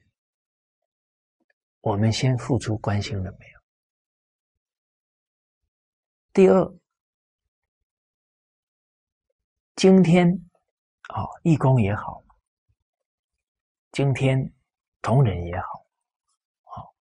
[1.83, 3.61] 我们先付出关心了没有？
[6.33, 6.75] 第二，
[9.77, 10.29] 今天，
[11.11, 12.25] 哦，义工也好，
[13.93, 14.53] 今天。
[15.03, 15.87] 同仁也好，
[16.65, 16.95] 好，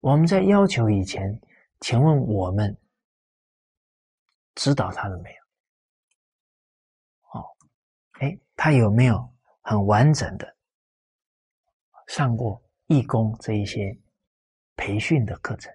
[0.00, 1.40] 我们在要求以前，
[1.78, 2.76] 请问我们
[4.56, 5.38] 指导他了没有？
[7.38, 7.56] 哦，
[8.14, 10.56] 哎，他有没有很完整的
[12.08, 13.96] 上过义工这一些
[14.74, 15.72] 培训的课程？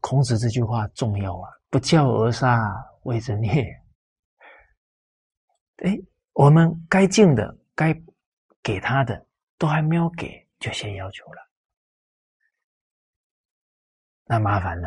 [0.00, 1.50] 孔子这句话重要啊！
[1.68, 2.72] 不教而杀，
[3.02, 3.64] 谓之孽。
[5.84, 5.98] 哎，
[6.32, 7.94] 我们该敬的，该。
[8.62, 9.26] 给他的
[9.56, 11.50] 都还没有给，就先要求了，
[14.24, 14.86] 那麻烦了，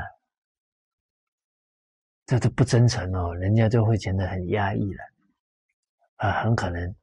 [2.28, 5.04] 这都不真诚哦，人家就会觉得很压抑了，
[6.18, 6.96] 啊，很可能，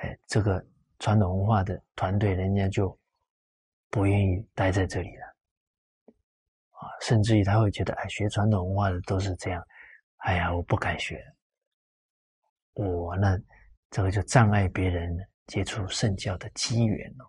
[0.00, 0.66] 哎，这个
[0.98, 2.98] 传统文化的团队，人家就
[3.88, 5.27] 不愿意待在这里了，
[7.00, 9.62] 甚至于他会觉得，哎，学传统文化的都是这样，
[10.18, 11.24] 哎呀，我不敢学，
[12.74, 13.38] 我呢，
[13.90, 15.16] 这个就障碍别人。
[15.48, 17.24] 接触圣教的机缘哦，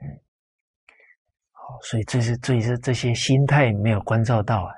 [0.00, 0.08] 嗯，
[1.50, 4.74] 好，所以这是这是这些心态没有关照到啊，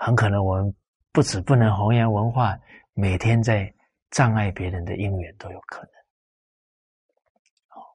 [0.00, 0.74] 很可能我们
[1.12, 2.58] 不止不能弘扬文化，
[2.94, 3.70] 每天在
[4.08, 5.92] 障碍别人的因缘都有可能。
[7.68, 7.94] 好，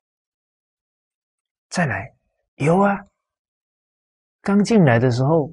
[1.69, 2.15] 再来
[2.57, 3.03] 有啊，
[4.45, 5.51] 刚进来的时候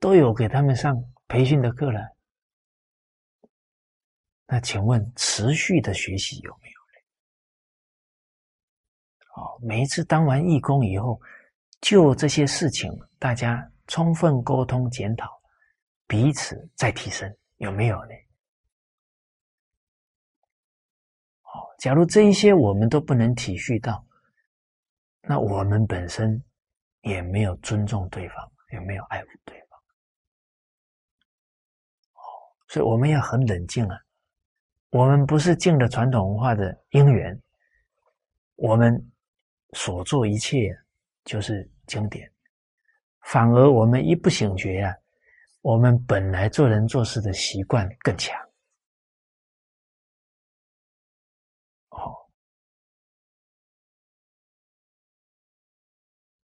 [0.00, 2.00] 都有给他们上培训的课了。
[4.48, 6.74] 那请问持续的学习有没有
[9.20, 9.30] 呢？
[9.36, 11.20] 哦，每一次当完义工以后，
[11.80, 15.40] 就这些事情，大家充分沟通检讨，
[16.08, 18.14] 彼此再提升，有没有呢？
[21.42, 24.04] 哦，假如这一些我们都不能体恤到，
[25.20, 26.42] 那我们本身
[27.06, 29.78] 也没有尊重对方，也没有爱护对方。
[32.14, 32.20] 哦，
[32.68, 33.96] 所以我们要很冷静啊。
[34.90, 37.40] 我们不是敬了传统文化的因缘，
[38.56, 38.92] 我们
[39.72, 40.76] 所做一切
[41.24, 42.30] 就是经典，
[43.22, 44.94] 反而我们一不醒觉啊，
[45.60, 48.36] 我们本来做人做事的习惯更强。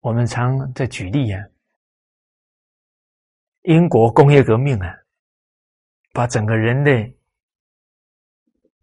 [0.06, 1.44] 我们常在举例啊，
[3.64, 4.96] 英国工业革命啊，
[6.14, 7.18] 把整个人类。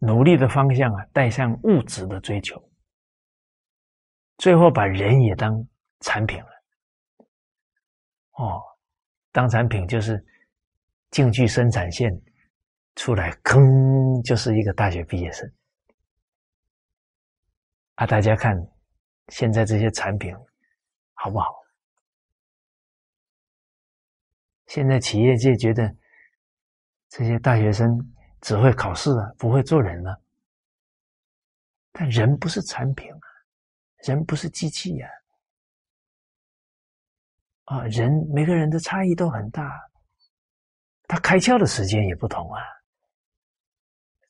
[0.00, 2.60] 努力的方向啊，带上物质的追求，
[4.38, 5.64] 最后把人也当
[6.00, 6.48] 产品了。
[8.32, 8.60] 哦，
[9.30, 10.26] 当产品就是
[11.12, 12.10] 进去生产线
[12.96, 15.48] 出来，吭就是一个大学毕业生。
[17.94, 18.60] 啊，大家看
[19.28, 20.34] 现在这些产品
[21.22, 21.46] 好不好？
[24.66, 25.96] 现在企业界觉得
[27.08, 27.88] 这些大学生。
[28.42, 30.20] 只会考试啊，不会做人了。
[31.92, 33.20] 但人不是产品啊，
[34.04, 35.08] 人不是机器呀。
[37.66, 39.62] 啊，人每个人的差异都很大，
[41.06, 42.60] 他开窍的时间也不同啊。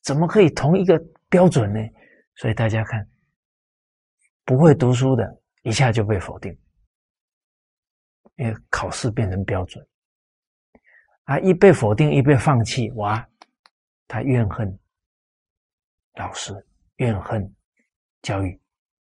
[0.01, 1.79] 怎么可以同一个标准呢？
[2.35, 3.09] 所以大家看，
[4.45, 6.55] 不会读书的一下就被否定，
[8.35, 9.87] 因为考试变成标准，
[11.25, 13.23] 啊，一被否定，一被放弃，哇，
[14.07, 14.79] 他怨恨
[16.15, 16.51] 老师，
[16.95, 17.55] 怨恨
[18.23, 18.59] 教育，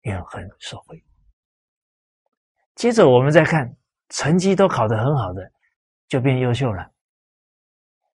[0.02, 1.04] 怨恨社会。
[2.76, 3.76] 接着我们再看，
[4.10, 5.52] 成绩都考得很好的，
[6.08, 6.92] 就变优秀了，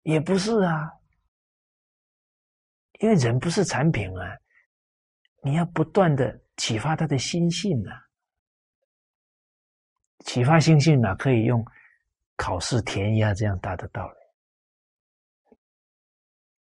[0.03, 0.91] 也不是啊，
[2.99, 4.37] 因为人不是产品啊，
[5.41, 8.08] 你要不断的启发他的心性啊。
[10.25, 11.65] 启发心性哪可以用
[12.35, 14.15] 考试填鸭这样大的道理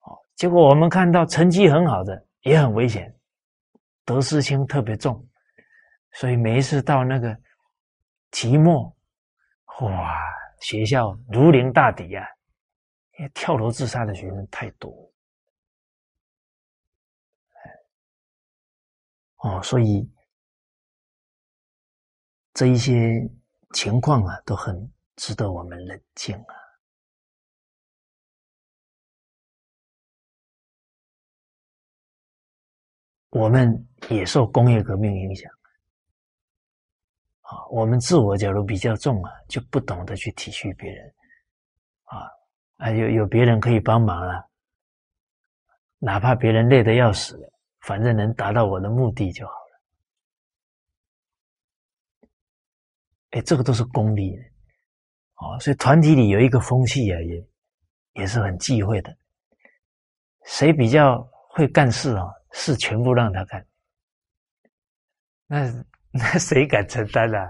[0.02, 3.16] 哦，结果我们看到成绩很好的也很危险，
[4.06, 5.26] 得失心特别重，
[6.12, 7.40] 所以每一次到那个
[8.32, 8.96] 期末，
[9.82, 10.20] 哇，
[10.62, 12.26] 学校如临大敌啊！
[13.34, 14.92] 跳楼自杀的学生太多，
[19.38, 20.12] 哦，所以
[22.54, 23.30] 这一些。
[23.74, 26.56] 情况啊，都很值得我们冷静啊。
[33.32, 35.52] 我们也受工业革命影响
[37.42, 41.16] 啊，我们自我假如比较重啊，就不懂得去体恤别人
[42.04, 42.30] 啊，
[42.78, 44.48] 啊，有有别人可以帮忙了，
[45.98, 47.52] 哪怕别人累得要死，
[47.82, 49.63] 反正能达到我的目的就好。
[53.34, 54.44] 哎，这个都是功利的，
[55.38, 57.48] 哦，所以团体里有一个风气啊，也
[58.22, 59.12] 也是很忌讳的。
[60.46, 62.26] 谁比较会干事啊？
[62.52, 63.66] 事全部让他干，
[65.48, 67.44] 那 那谁敢承担啊？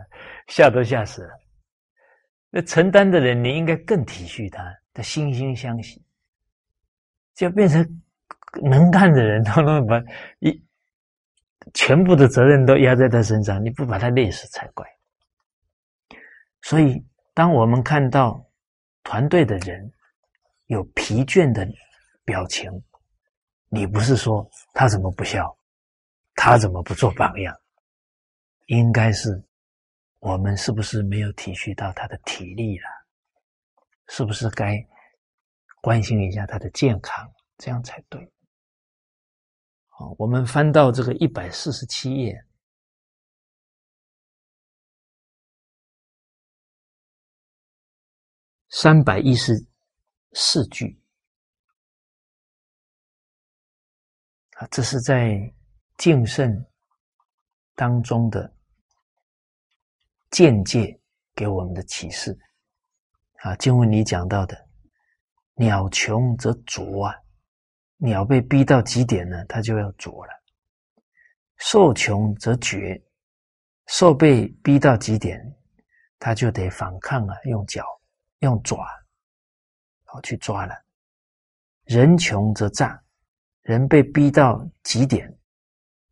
[0.48, 1.30] 吓都吓死了。
[2.50, 4.64] 那承担的人，你应该更体恤他，
[4.94, 6.02] 他惺惺相惜，
[7.36, 7.86] 就变成
[8.62, 10.02] 能干的人， 他能把
[10.40, 10.64] 一
[11.74, 14.88] 全部的责任都压在他身上，你不把他累死才怪。
[16.64, 18.42] 所以，当我们看到
[19.04, 19.92] 团队的人
[20.68, 21.68] 有疲倦的
[22.24, 22.72] 表情，
[23.68, 25.56] 你不是说他怎么不笑，
[26.36, 27.54] 他怎么不做榜样？
[28.68, 29.44] 应该是
[30.20, 32.86] 我们是不是没有体恤到他的体力了？
[34.08, 34.82] 是不是该
[35.82, 37.30] 关心一下他的健康？
[37.58, 38.32] 这样才对。
[39.90, 42.42] 好，我们翻到这个一百四十七页。
[48.84, 49.54] 三百一十
[50.34, 51.02] 四句
[54.58, 55.40] 啊，这是在
[55.98, 56.54] 敬圣
[57.76, 58.54] 当中的
[60.32, 61.00] 见解
[61.34, 62.38] 给我们的启示
[63.36, 63.56] 啊。
[63.56, 64.68] 经文里讲到的，
[65.54, 67.16] 鸟穷则啄啊，
[67.96, 70.34] 鸟被逼到极点呢，它就要啄了；
[71.56, 73.02] 兽穷则绝，
[73.88, 75.42] 兽被逼到极点，
[76.20, 77.86] 它就得反抗啊，用脚。
[78.44, 78.86] 用爪，
[80.04, 80.76] 好去抓了。
[81.86, 83.02] 人穷则诈，
[83.62, 85.34] 人被逼到极点，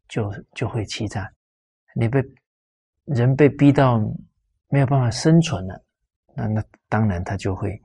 [0.08, 1.32] 就就会欺诈。
[1.94, 2.24] 你被
[3.04, 4.00] 人被逼到
[4.70, 5.84] 没有办法生存了，
[6.34, 7.80] 那那当然他就会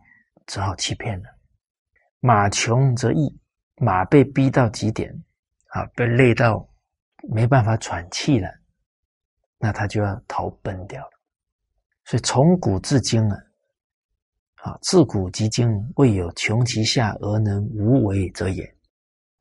[0.47, 1.28] 只好欺骗了。
[2.20, 3.36] 马穷则易，
[3.77, 5.12] 马被逼到极点，
[5.70, 6.68] 啊，被累到
[7.28, 8.48] 没办法喘气了，
[9.59, 11.10] 那他就要逃奔掉了。
[12.05, 13.43] 所以从古至今啊。
[14.67, 18.69] 啊，自古及今，未有穷其下而能无为者也。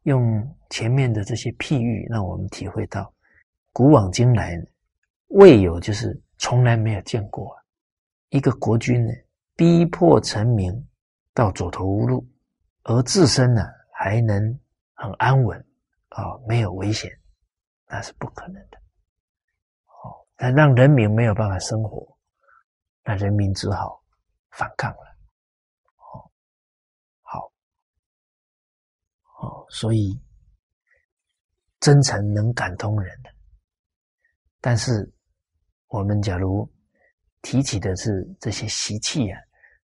[0.04, 3.12] 用前面的这些譬喻，让我们体会到，
[3.74, 4.56] 古往今来，
[5.30, 7.58] 未有就是从来没有见过
[8.30, 9.12] 一个国君呢，
[9.56, 10.72] 逼迫臣民
[11.34, 12.24] 到走投无路，
[12.84, 14.38] 而自身呢还能
[14.94, 15.60] 很安稳
[16.10, 17.12] 啊，没有危险，
[17.88, 18.78] 那是不可能的。
[19.88, 22.16] 哦，那让人民没有办法生活，
[23.04, 24.00] 那人民只好
[24.52, 25.15] 反抗了。
[29.38, 30.20] 哦所以，
[31.80, 33.30] 真诚能感通人的。
[34.62, 35.14] 但是，
[35.88, 36.68] 我们假如
[37.41, 39.40] 提起的是这些习气啊，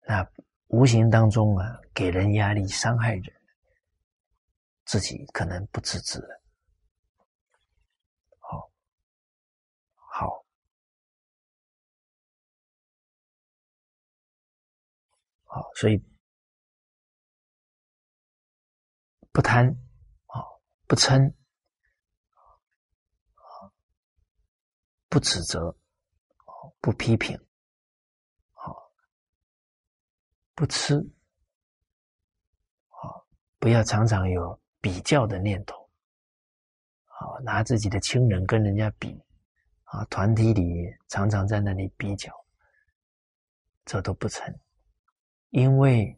[0.08, 0.28] 那
[0.68, 3.24] 无形当中啊，给人压力、伤害人，
[4.86, 6.42] 自己可能不自知了。
[8.40, 8.72] 好，
[9.96, 10.46] 好，
[15.46, 16.17] 好，所以。
[19.38, 19.68] 不贪，
[20.26, 20.42] 啊，
[20.88, 21.32] 不嗔，
[25.10, 25.78] 不指责，
[26.82, 27.38] 不批评，
[28.54, 28.74] 啊，
[30.56, 30.96] 不吃，
[32.88, 32.98] 啊，
[33.60, 35.88] 不要常常有比较的念头，
[37.06, 39.24] 啊，拿自己的亲人跟人家比，
[39.84, 42.34] 啊，团体里常常在那里比较，
[43.86, 44.60] 这都不成，
[45.50, 46.17] 因为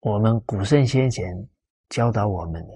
[0.00, 1.48] 我们古圣先贤
[1.90, 2.74] 教导我们的，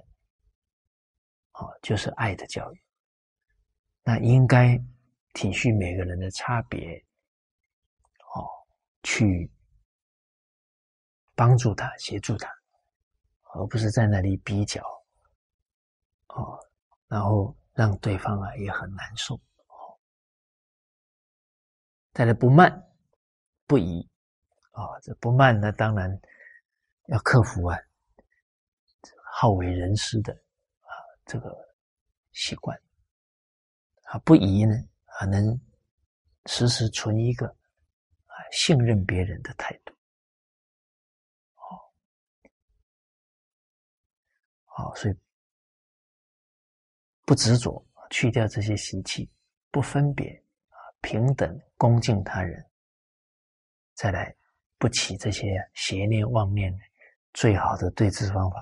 [1.53, 2.85] 哦，就是爱的教育。
[4.03, 4.77] 那应该
[5.33, 7.03] 体恤每个人的差别，
[8.35, 8.45] 哦，
[9.03, 9.51] 去
[11.35, 12.53] 帮助他、协助他，
[13.55, 14.83] 而不是在那里比较，
[16.27, 16.61] 哦，
[17.09, 19.41] 然后让对方啊也很难受。
[22.13, 22.87] 再来不慢
[23.67, 24.07] 不疑
[24.73, 26.21] 啊，这不慢呢，当然
[27.07, 27.79] 要克服啊
[29.33, 30.33] 好为人师的
[30.81, 30.91] 啊
[31.27, 31.55] 这个
[32.33, 32.81] 习惯
[34.05, 34.75] 啊，不疑呢
[35.05, 35.61] 啊能
[36.47, 37.47] 时时存一个
[38.27, 39.95] 啊信任别人的态度，
[41.55, 41.93] 好，
[44.65, 45.15] 好，所以
[47.25, 49.31] 不执着，去掉这些习气，
[49.71, 50.31] 不分别
[50.69, 50.77] 啊。
[51.01, 52.65] 平等恭敬他人，
[53.95, 54.35] 再来
[54.79, 56.73] 不起这些邪念妄念，
[57.35, 58.57] 最好的对治方法，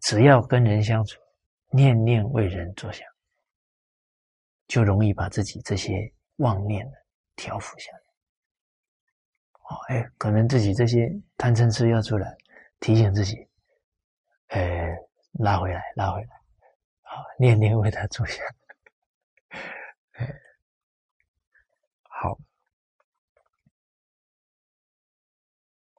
[0.00, 1.20] 只要跟人相处，
[1.70, 3.06] 念念为人着想，
[4.66, 6.92] 就容易把自己这些妄念呢
[7.36, 7.98] 调伏下来。
[9.68, 11.06] 哦，哎，可能自己这些
[11.36, 12.34] 贪嗔痴要出来，
[12.80, 13.46] 提醒自己，
[14.46, 14.88] 哎，
[15.32, 16.28] 拉回来，拉回来，
[17.02, 18.42] 好，念念为他着想，
[22.02, 22.38] 好，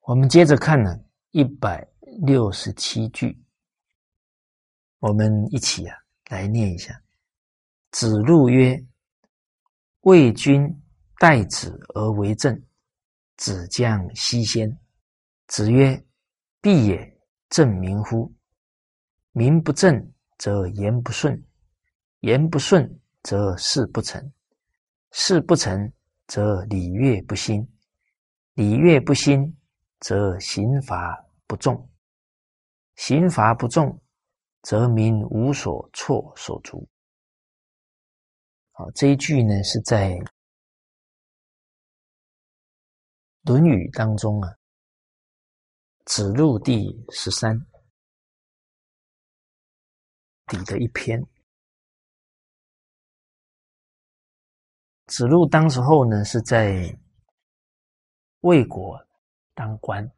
[0.01, 0.99] 我们接着看呢，
[1.31, 1.87] 一百
[2.21, 3.37] 六十七句，
[4.99, 5.95] 我们一起啊
[6.29, 6.99] 来念一下。
[7.91, 8.83] 子路曰
[10.01, 10.67] ：“为君
[11.17, 12.59] 待子而为政，
[13.37, 14.75] 子将西先。”
[15.47, 16.03] 子曰
[16.61, 17.19] ：“必也
[17.49, 18.33] 正民乎？
[19.31, 21.43] 民不正则言不顺，
[22.21, 24.31] 言不顺则事不成，
[25.11, 25.91] 事不成。”
[26.29, 27.67] 则礼乐不兴，
[28.53, 29.57] 礼乐不兴，
[29.99, 31.89] 则刑罚不重，
[32.95, 34.01] 刑罚不重，
[34.61, 36.87] 则民无所措所足。
[38.71, 40.11] 好，这一句呢是在
[43.41, 44.55] 《论语》当中啊，
[46.05, 47.59] 子路第十三
[50.45, 51.21] 底的一篇。
[55.07, 56.97] 子路当时候呢是在
[58.41, 58.97] 魏国
[59.59, 60.09] 当官，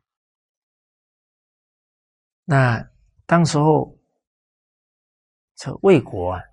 [2.43, 2.91] 那
[3.25, 3.97] 当时候
[5.55, 6.43] 这魏国啊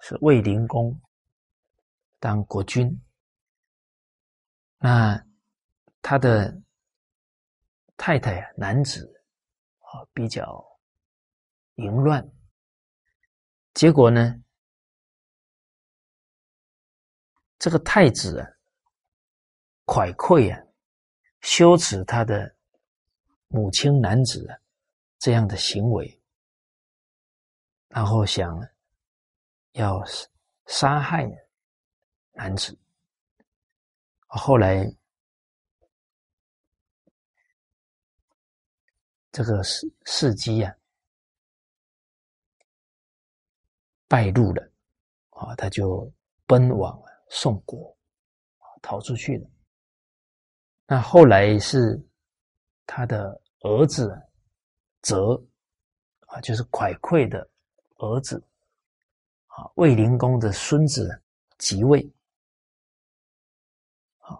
[0.00, 0.98] 是魏灵公
[2.18, 2.98] 当国君，
[4.78, 5.22] 那
[6.00, 6.62] 他的
[7.98, 9.22] 太太啊男子
[9.80, 10.64] 啊比较
[11.74, 12.26] 淫乱，
[13.74, 14.42] 结果呢？
[17.58, 18.48] 这个太子啊，
[19.84, 20.58] 蒯聩啊，
[21.40, 22.54] 羞耻他的
[23.48, 24.46] 母亲男子
[25.18, 26.20] 这样的行为，
[27.88, 28.60] 然后想
[29.72, 30.02] 要
[30.66, 31.28] 杀害
[32.32, 32.78] 男子。
[34.26, 34.84] 后来
[39.32, 40.74] 这个事事机啊
[44.06, 44.70] 败露了
[45.30, 46.12] 啊，他就
[46.46, 47.00] 奔往。
[47.32, 47.96] 宋国
[48.82, 49.48] 逃出去了。
[50.92, 52.04] 那后来是
[52.84, 54.20] 他的儿子
[55.02, 55.40] 泽
[56.26, 57.48] 啊，就是蒯聩的
[57.98, 58.42] 儿子
[59.46, 61.22] 啊，卫灵公的孙子
[61.58, 62.12] 即位。
[64.18, 64.34] 啊，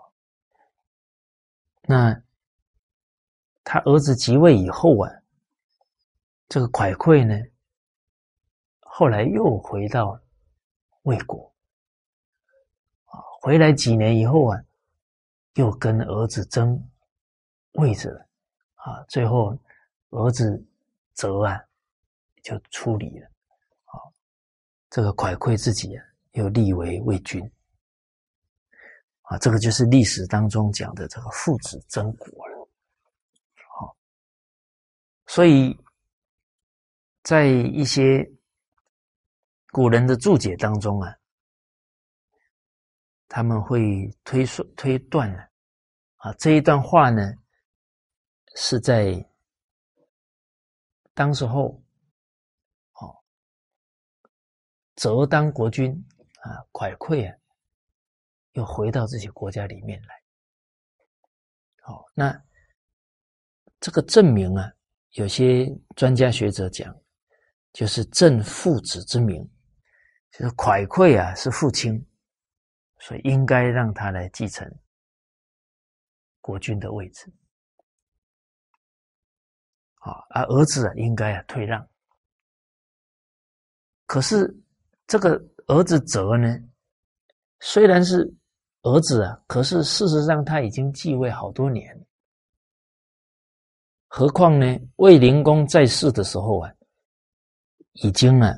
[1.82, 2.20] 那
[3.62, 5.08] 他儿子即位以后啊，
[6.48, 7.40] 这个蒯聩呢，
[8.80, 10.20] 后来又回到
[11.02, 11.54] 魏国。
[13.40, 14.60] 回来几年以后啊，
[15.54, 16.80] 又跟儿子争
[17.72, 18.26] 位置了
[18.76, 19.58] 啊，最后
[20.10, 20.64] 儿子
[21.12, 21.60] 泽啊
[22.42, 23.26] 就出离了
[23.86, 23.98] 啊，
[24.88, 27.42] 这个蒯聩自己啊又立为魏君
[29.22, 32.68] 啊，这个就是历史当中讲的这个父子争国了。
[33.76, 33.96] 好，
[35.26, 35.76] 所以
[37.22, 38.24] 在一些
[39.72, 41.16] 古人的注解当中啊。
[43.32, 45.48] 他们会推说推断了
[46.16, 47.32] 啊，这一段话呢
[48.56, 49.24] 是在
[51.14, 51.80] 当时候，
[52.94, 53.16] 哦，
[54.96, 55.92] 则当国君
[56.40, 57.38] 啊，蒯聩啊，
[58.54, 60.22] 又回到自己国家里面来。
[61.82, 62.36] 好，那
[63.78, 64.72] 这个证明啊，
[65.12, 66.92] 有些专家学者讲，
[67.72, 69.48] 就是正父子之名，
[70.32, 72.04] 就是蒯聩啊是父亲。
[73.00, 74.70] 所以应该让他来继承
[76.40, 77.30] 国君的位置。
[79.96, 81.86] 啊，而儿子啊，应该啊退让。
[84.06, 84.56] 可是
[85.06, 86.58] 这个儿子哲呢，
[87.60, 88.32] 虽然是
[88.82, 92.06] 儿子啊，可是事实上他已经继位好多年。
[94.08, 94.66] 何况呢，
[94.96, 96.72] 卫灵公在世的时候啊，
[97.92, 98.52] 已经啊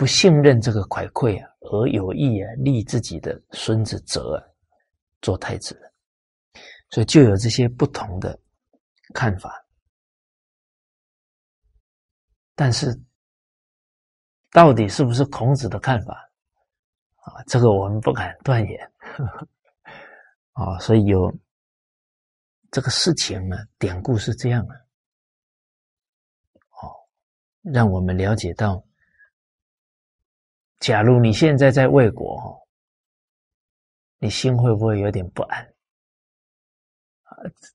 [0.00, 4.42] 不信任这个蒯聩啊，而有意啊立自己的孙子哲
[5.20, 5.78] 做太子。
[6.88, 8.40] 所以就有这些不同的
[9.12, 9.62] 看法，
[12.54, 12.98] 但是
[14.50, 16.14] 到底是不是孔子的看法
[17.16, 17.44] 啊？
[17.46, 18.92] 这个我们不敢断言
[20.52, 20.78] 啊。
[20.78, 21.30] 所以有
[22.70, 24.74] 这个事情呢，典故是这样的
[26.80, 26.88] 哦，
[27.60, 28.82] 让我们了解到，
[30.80, 32.66] 假如你现在在魏国，
[34.18, 35.74] 你心会不会有点不安？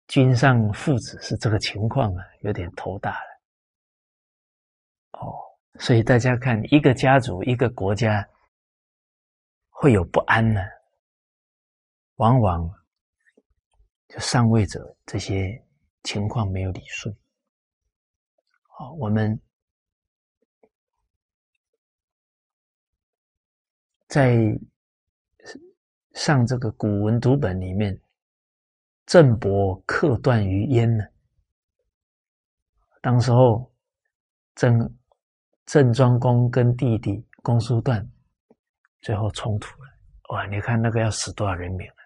[0.08, 3.42] 君上父子是这个情况啊，有点头大了。
[5.20, 5.34] 哦，
[5.80, 8.28] 所以大家看，一个家族、一个国家
[9.70, 10.62] 会有不安呢，
[12.16, 12.68] 往往
[14.08, 15.64] 就上位者这些
[16.04, 17.16] 情况没有理顺。
[18.68, 19.40] 好，我们
[24.16, 24.38] 在
[26.14, 28.00] 上这个古文读本里面。
[29.06, 31.04] 郑伯克段于鄢呢？
[33.02, 33.70] 当时候，
[34.56, 34.96] 郑
[35.66, 38.10] 郑庄公跟弟弟公叔段
[39.02, 39.90] 最后冲突了。
[40.30, 40.48] 哇！
[40.48, 42.00] 你看那个要死多少人命啊？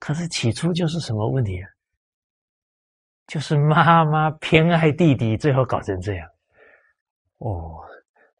[0.00, 1.70] 可是起初就是什么问题啊？
[3.28, 6.28] 就是妈妈偏爱弟弟，最后搞成这样。
[7.38, 7.80] 哦，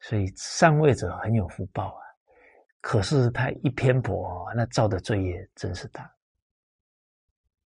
[0.01, 2.06] 所以上位者很有福报啊。
[2.89, 6.09] 可是他一偏颇，那造的罪业真是大。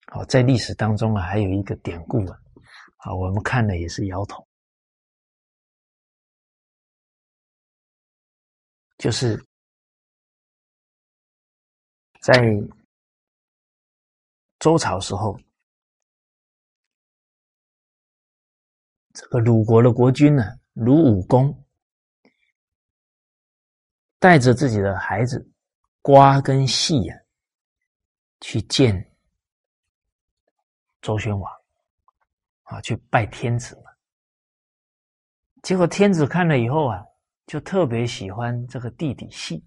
[0.06, 2.40] 好，在历史当中啊，还有一个典故啊，
[2.96, 4.48] 啊，我们看了也是摇头，
[8.96, 9.38] 就是
[12.22, 12.42] 在
[14.58, 15.38] 周朝时候，
[19.12, 21.59] 这个鲁国的国君呢，鲁武公
[24.20, 25.44] 带着自己的孩子
[26.02, 27.16] 瓜跟细呀，
[28.40, 29.10] 去见。
[31.00, 31.50] 周宣王
[32.64, 33.90] 啊，去拜天子嘛。
[35.62, 37.02] 结果天子看了以后啊，
[37.46, 39.64] 就特别喜欢这个弟弟戏，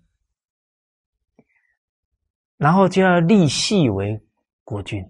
[2.58, 4.24] 然后就要立戏为
[4.64, 5.04] 国君。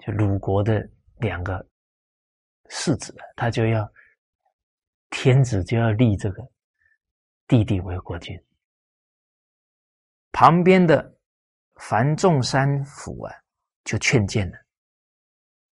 [0.00, 0.84] 就鲁国的
[1.18, 1.64] 两个
[2.68, 3.88] 世子，他就要
[5.10, 6.42] 天子就要立这个
[7.52, 8.34] 弟弟为国君。
[10.32, 11.14] 旁边的
[11.74, 13.34] 樊仲山府啊。
[13.84, 14.56] 就劝谏了，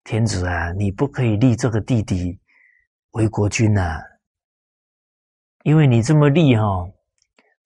[0.04, 2.38] 天子啊，你不可以立这个弟弟
[3.12, 3.98] 为国君呐，
[5.62, 6.86] 因为你这么立哈，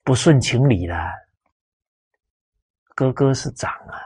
[0.05, 1.12] 不顺情理啦。
[2.94, 3.98] 哥哥是长啊，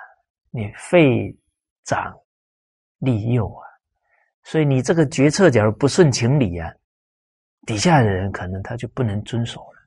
[0.48, 1.36] 你废
[1.84, 2.18] 长
[3.00, 3.68] 立幼啊，
[4.44, 6.72] 所以你这个决策假如不顺情理啊，
[7.66, 9.81] 底下的人可能他就不能遵守了，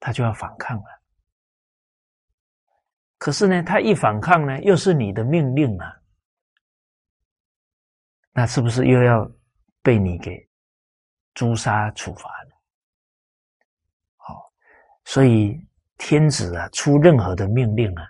[0.00, 1.02] 他就要反抗了。
[3.18, 6.00] 可是呢，他一反抗呢，又是你的命令啊，
[8.32, 9.28] 那是不是又要
[9.82, 10.48] 被你给
[11.34, 12.50] 诛杀处罚呢？
[14.16, 14.52] 好，
[15.04, 15.60] 所以
[15.96, 18.08] 天子啊，出任何的命令啊，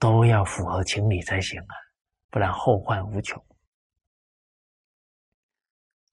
[0.00, 1.74] 都要符合情理才行啊，
[2.28, 3.40] 不然后患无穷。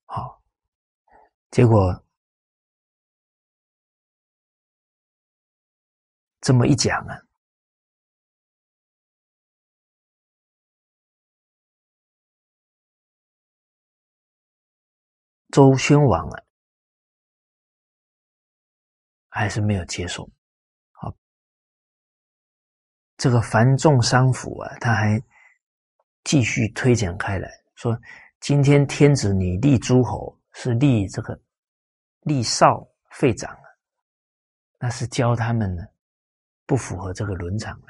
[0.06, 0.40] 好，
[1.50, 2.05] 结果
[6.46, 7.18] 这么一讲啊。
[15.52, 16.44] 周宣王啊，
[19.30, 20.30] 还是没有接受。
[20.92, 21.12] 好，
[23.18, 25.20] 这个樊仲商府啊，他还
[26.26, 28.00] 继续推讲开来说：
[28.40, 31.42] 今天天子你立诸侯，是立这个
[32.20, 33.66] 立少废长啊，
[34.78, 35.84] 那是教他们呢
[36.66, 37.88] 不符合这个伦常了。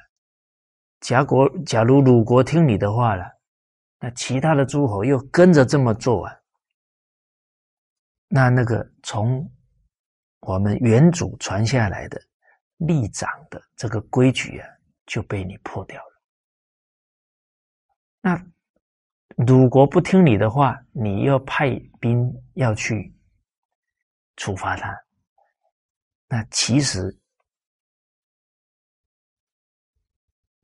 [1.02, 3.24] 假国假如鲁国听你的话了，
[4.00, 6.36] 那其他的诸侯又跟着这么做啊。
[8.28, 9.50] 那那个从
[10.42, 12.20] 我们原祖传下来的
[12.78, 14.68] 立长的这个规矩啊，
[15.06, 16.22] 就被你破掉了。
[18.22, 18.46] 那
[19.46, 21.70] 鲁国不听你的话，你要派
[22.00, 23.16] 兵要去
[24.38, 24.98] 处罚他，
[26.28, 27.16] 那其实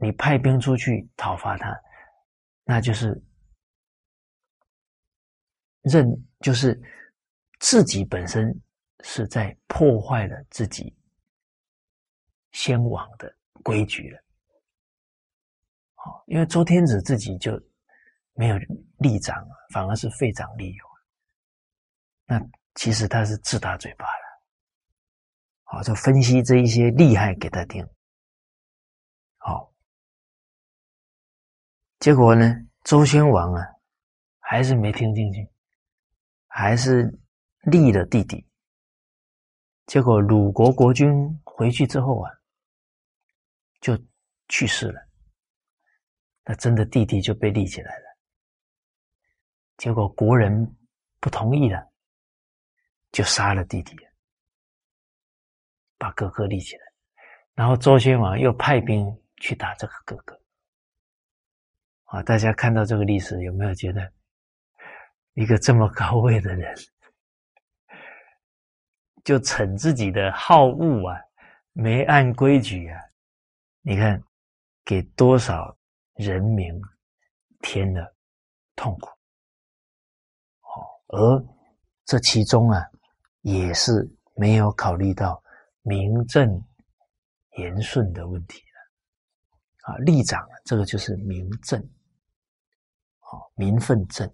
[0.02, 1.80] 你派兵出去讨伐他，
[2.64, 3.22] 那就是
[5.84, 6.82] 认，就是
[7.60, 8.52] 自己本身
[9.02, 10.91] 是在破坏了自己
[12.52, 14.19] 先王的规矩了。
[15.94, 17.52] 好，因为周天子自己就
[18.34, 18.57] 没有
[18.98, 20.86] 立长，反而是废长立幼，
[22.26, 22.41] 那
[22.73, 24.41] 其实他是自打嘴巴了。
[25.64, 27.88] 好，就分析这一些厉害给他听。
[32.02, 33.64] 结果呢，周宣王啊，
[34.40, 35.48] 还是没听进去，
[36.48, 37.03] 还是
[37.61, 38.44] 立了弟弟。
[39.86, 41.14] 结果鲁国国君
[41.44, 42.32] 回去之后啊，
[43.82, 43.95] 就
[44.48, 44.99] 去世了。
[46.44, 48.18] 那真的弟弟就被立起来了，
[49.78, 50.76] 结果国人
[51.19, 51.88] 不同意了，
[53.11, 53.95] 就杀了弟弟，
[55.99, 56.84] 把哥哥立起来，
[57.53, 59.06] 然后周宣王又派兵
[59.38, 60.40] 去打这个哥哥。
[62.11, 64.11] 啊，大家看到这个历史，有没有觉得
[65.33, 66.75] 一个这么高位的人，
[69.23, 71.17] 就逞自己的好恶啊，
[71.73, 72.99] 没按规矩啊？
[73.81, 74.21] 你看，
[74.85, 75.75] 给多少？
[76.15, 76.79] 人民
[77.61, 78.13] 添了
[78.75, 79.07] 痛苦，
[80.61, 81.45] 哦，而
[82.05, 82.85] 这其中啊，
[83.41, 85.41] 也是没有考虑到
[85.81, 86.63] 名正
[87.57, 89.93] 言顺的问题了。
[89.93, 91.81] 啊，立长，这个就是名正，
[93.31, 94.31] 哦，名分正。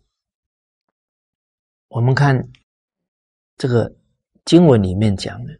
[1.87, 2.37] 我们看
[3.55, 3.95] 这个
[4.45, 5.53] 经文里面讲的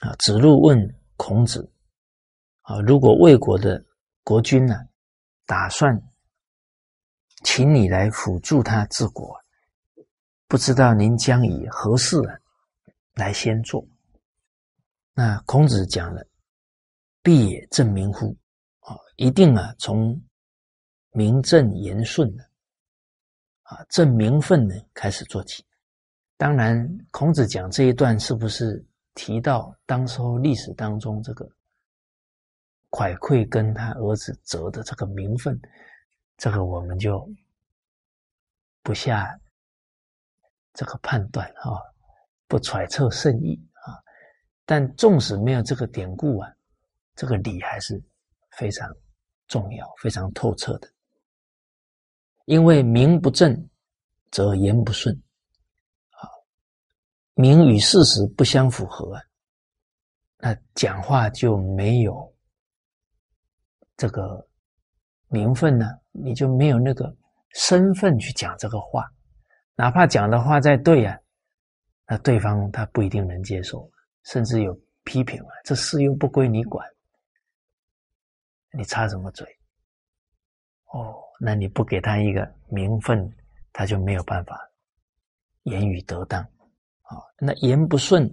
[0.00, 0.78] 啊，子路问
[1.16, 1.72] 孔子
[2.62, 3.84] 啊，如果魏国的
[4.22, 4.76] 国君呢？
[5.44, 6.00] 打算
[7.42, 9.36] 请你来辅助他治国，
[10.46, 12.16] 不知道您将以何事
[13.14, 13.84] 来先做？
[15.12, 16.24] 那孔子讲了
[17.22, 18.36] ：“必也正名乎？
[18.80, 20.18] 啊，一定啊，从
[21.12, 22.44] 名正言顺的
[23.62, 25.64] 啊正名分呢开始做起。
[26.36, 28.84] 当然，孔子讲这一段是不是
[29.14, 31.48] 提到当时候历史当中这个？”
[32.90, 35.58] 蒯聩跟他儿子择的这个名分，
[36.36, 37.26] 这个我们就
[38.82, 39.40] 不下
[40.74, 41.80] 这个判断啊，
[42.46, 43.96] 不揣测圣意啊。
[44.66, 46.52] 但纵使没有这个典故啊，
[47.14, 47.98] 这个理还是
[48.58, 48.86] 非常
[49.48, 50.92] 重要、非常透彻的。
[52.46, 53.68] 因为名不正，
[54.30, 55.14] 则言不顺
[56.10, 56.28] 啊，
[57.34, 59.20] 名与事实不相符合，
[60.38, 62.34] 那讲话就没有。
[63.96, 64.48] 这个
[65.28, 67.14] 名分呢，你就没有那个
[67.54, 69.08] 身份去讲这个话，
[69.76, 71.16] 哪怕讲的话再对啊，
[72.06, 73.88] 那对方他不一定能接受，
[74.24, 76.84] 甚至有批评啊，这事又不归你管，
[78.72, 79.46] 你插什么嘴？
[80.86, 83.28] 哦，那你不给他一个名分，
[83.72, 84.70] 他就没有办法
[85.64, 86.40] 言语得当
[87.02, 88.30] 啊，那言不顺，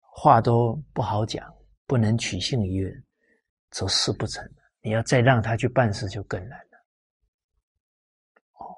[0.00, 1.54] 话都不好讲，
[1.86, 3.04] 不能取信于人。
[3.70, 4.48] 则事不成，
[4.82, 6.78] 你要再让他去办事就更难了。
[8.52, 8.70] 哦，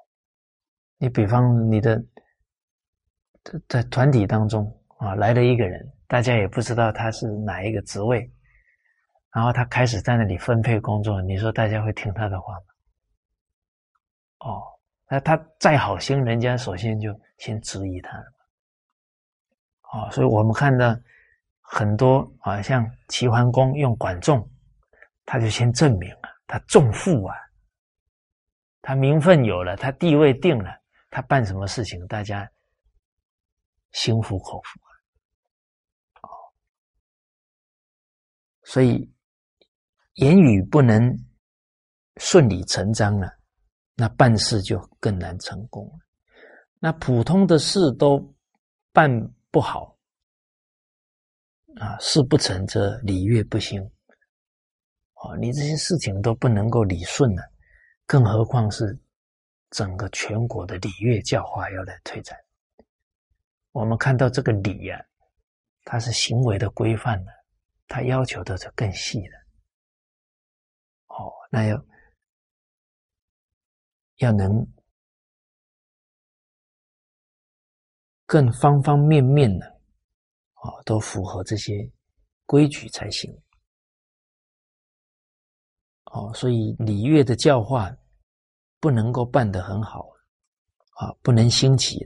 [0.97, 2.02] 你比方你的
[3.68, 8.32] 在团体当中啊来了一个人，大家也不知道他是哪一个职位，
[9.37, 12.65] 然后他开始在那里分配工作，你说大家会听他的话吗？
[14.39, 14.63] 哦，
[15.11, 18.25] 那他再好心，人家首先就先质疑他了。
[19.93, 20.99] 哦，所以我们看到
[21.61, 24.51] 很多啊，像齐桓公用管仲。
[25.27, 27.37] 他就先证明啊，他重富啊，
[28.81, 30.81] 他名分有了，他地位定了，
[31.11, 32.51] 他办什么事情，大家
[33.93, 34.89] 心服口服啊。
[36.23, 36.31] 哦，
[38.63, 39.13] 所以
[40.16, 41.14] 言语不能
[42.16, 43.30] 顺理成章了，
[43.94, 45.98] 那办事就更难成功了。
[46.78, 48.34] 那普通的事都
[48.93, 49.10] 办
[49.51, 49.94] 不好
[51.76, 53.82] 啊，事不成则礼乐不兴。
[55.16, 57.43] 哦，你这些事情都不能够理顺了，
[58.06, 58.98] 更何况是
[59.70, 62.38] 整个全国的礼乐教化要来推展。
[63.72, 64.98] 我们看到这个礼呀，
[65.84, 67.30] 它是行为的规范呢，
[67.86, 69.45] 它要求的就更细了。
[71.18, 71.84] 哦，那要
[74.16, 74.66] 要能
[78.26, 79.66] 更方方面面的，
[80.62, 81.90] 哦，都符合这些
[82.44, 83.30] 规矩才行。
[86.12, 87.94] 哦，所以礼乐的教化
[88.80, 90.06] 不能够办得很好，
[90.97, 91.98] 啊，不能兴起，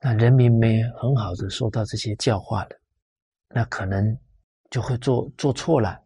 [0.00, 2.78] 那人民没很好的受到这些教化的，
[3.48, 4.18] 那可能
[4.70, 6.01] 就会做做错了，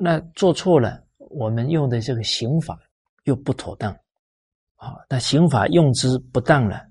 [0.00, 2.78] 那做错了，我们用的这个刑法
[3.24, 3.92] 又不妥当，
[4.76, 6.86] 啊，那刑法用之不当了，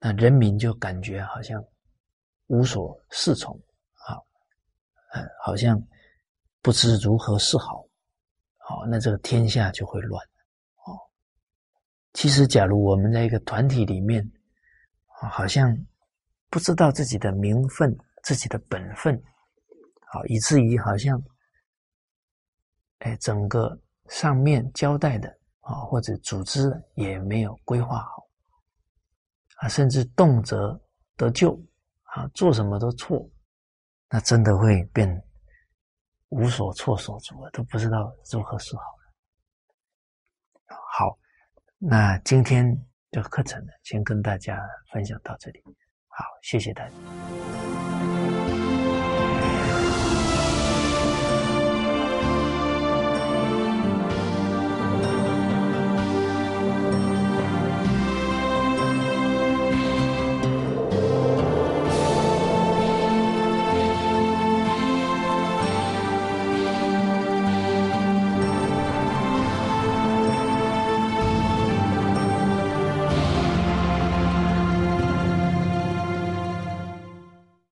[0.00, 1.62] 那人民就感觉好像
[2.46, 3.54] 无所适从，
[4.06, 4.16] 啊，
[5.12, 5.78] 呃，好像
[6.62, 7.86] 不知如何是好，
[8.56, 10.24] 好，那这个天下就会乱，
[10.86, 10.96] 哦。
[12.14, 14.26] 其实，假如我们在一个团体里面，
[15.20, 15.76] 啊，好像
[16.48, 19.22] 不知道自己的名分、自己的本分，
[20.06, 21.22] 好，以至于好像。
[23.02, 23.76] 哎，整个
[24.08, 25.28] 上面交代的
[25.60, 28.28] 啊，或者组织也没有规划好
[29.56, 30.80] 啊，甚至动辄
[31.16, 31.60] 得咎
[32.04, 33.28] 啊，做什么都错，
[34.08, 35.22] 那真的会变
[36.28, 38.82] 无所措手足了，都不知道如何是好。
[40.94, 41.18] 好，
[41.78, 42.64] 那今天
[43.10, 44.60] 的课程呢，先跟大家
[44.92, 45.62] 分享到这里。
[46.06, 46.94] 好，谢谢大家。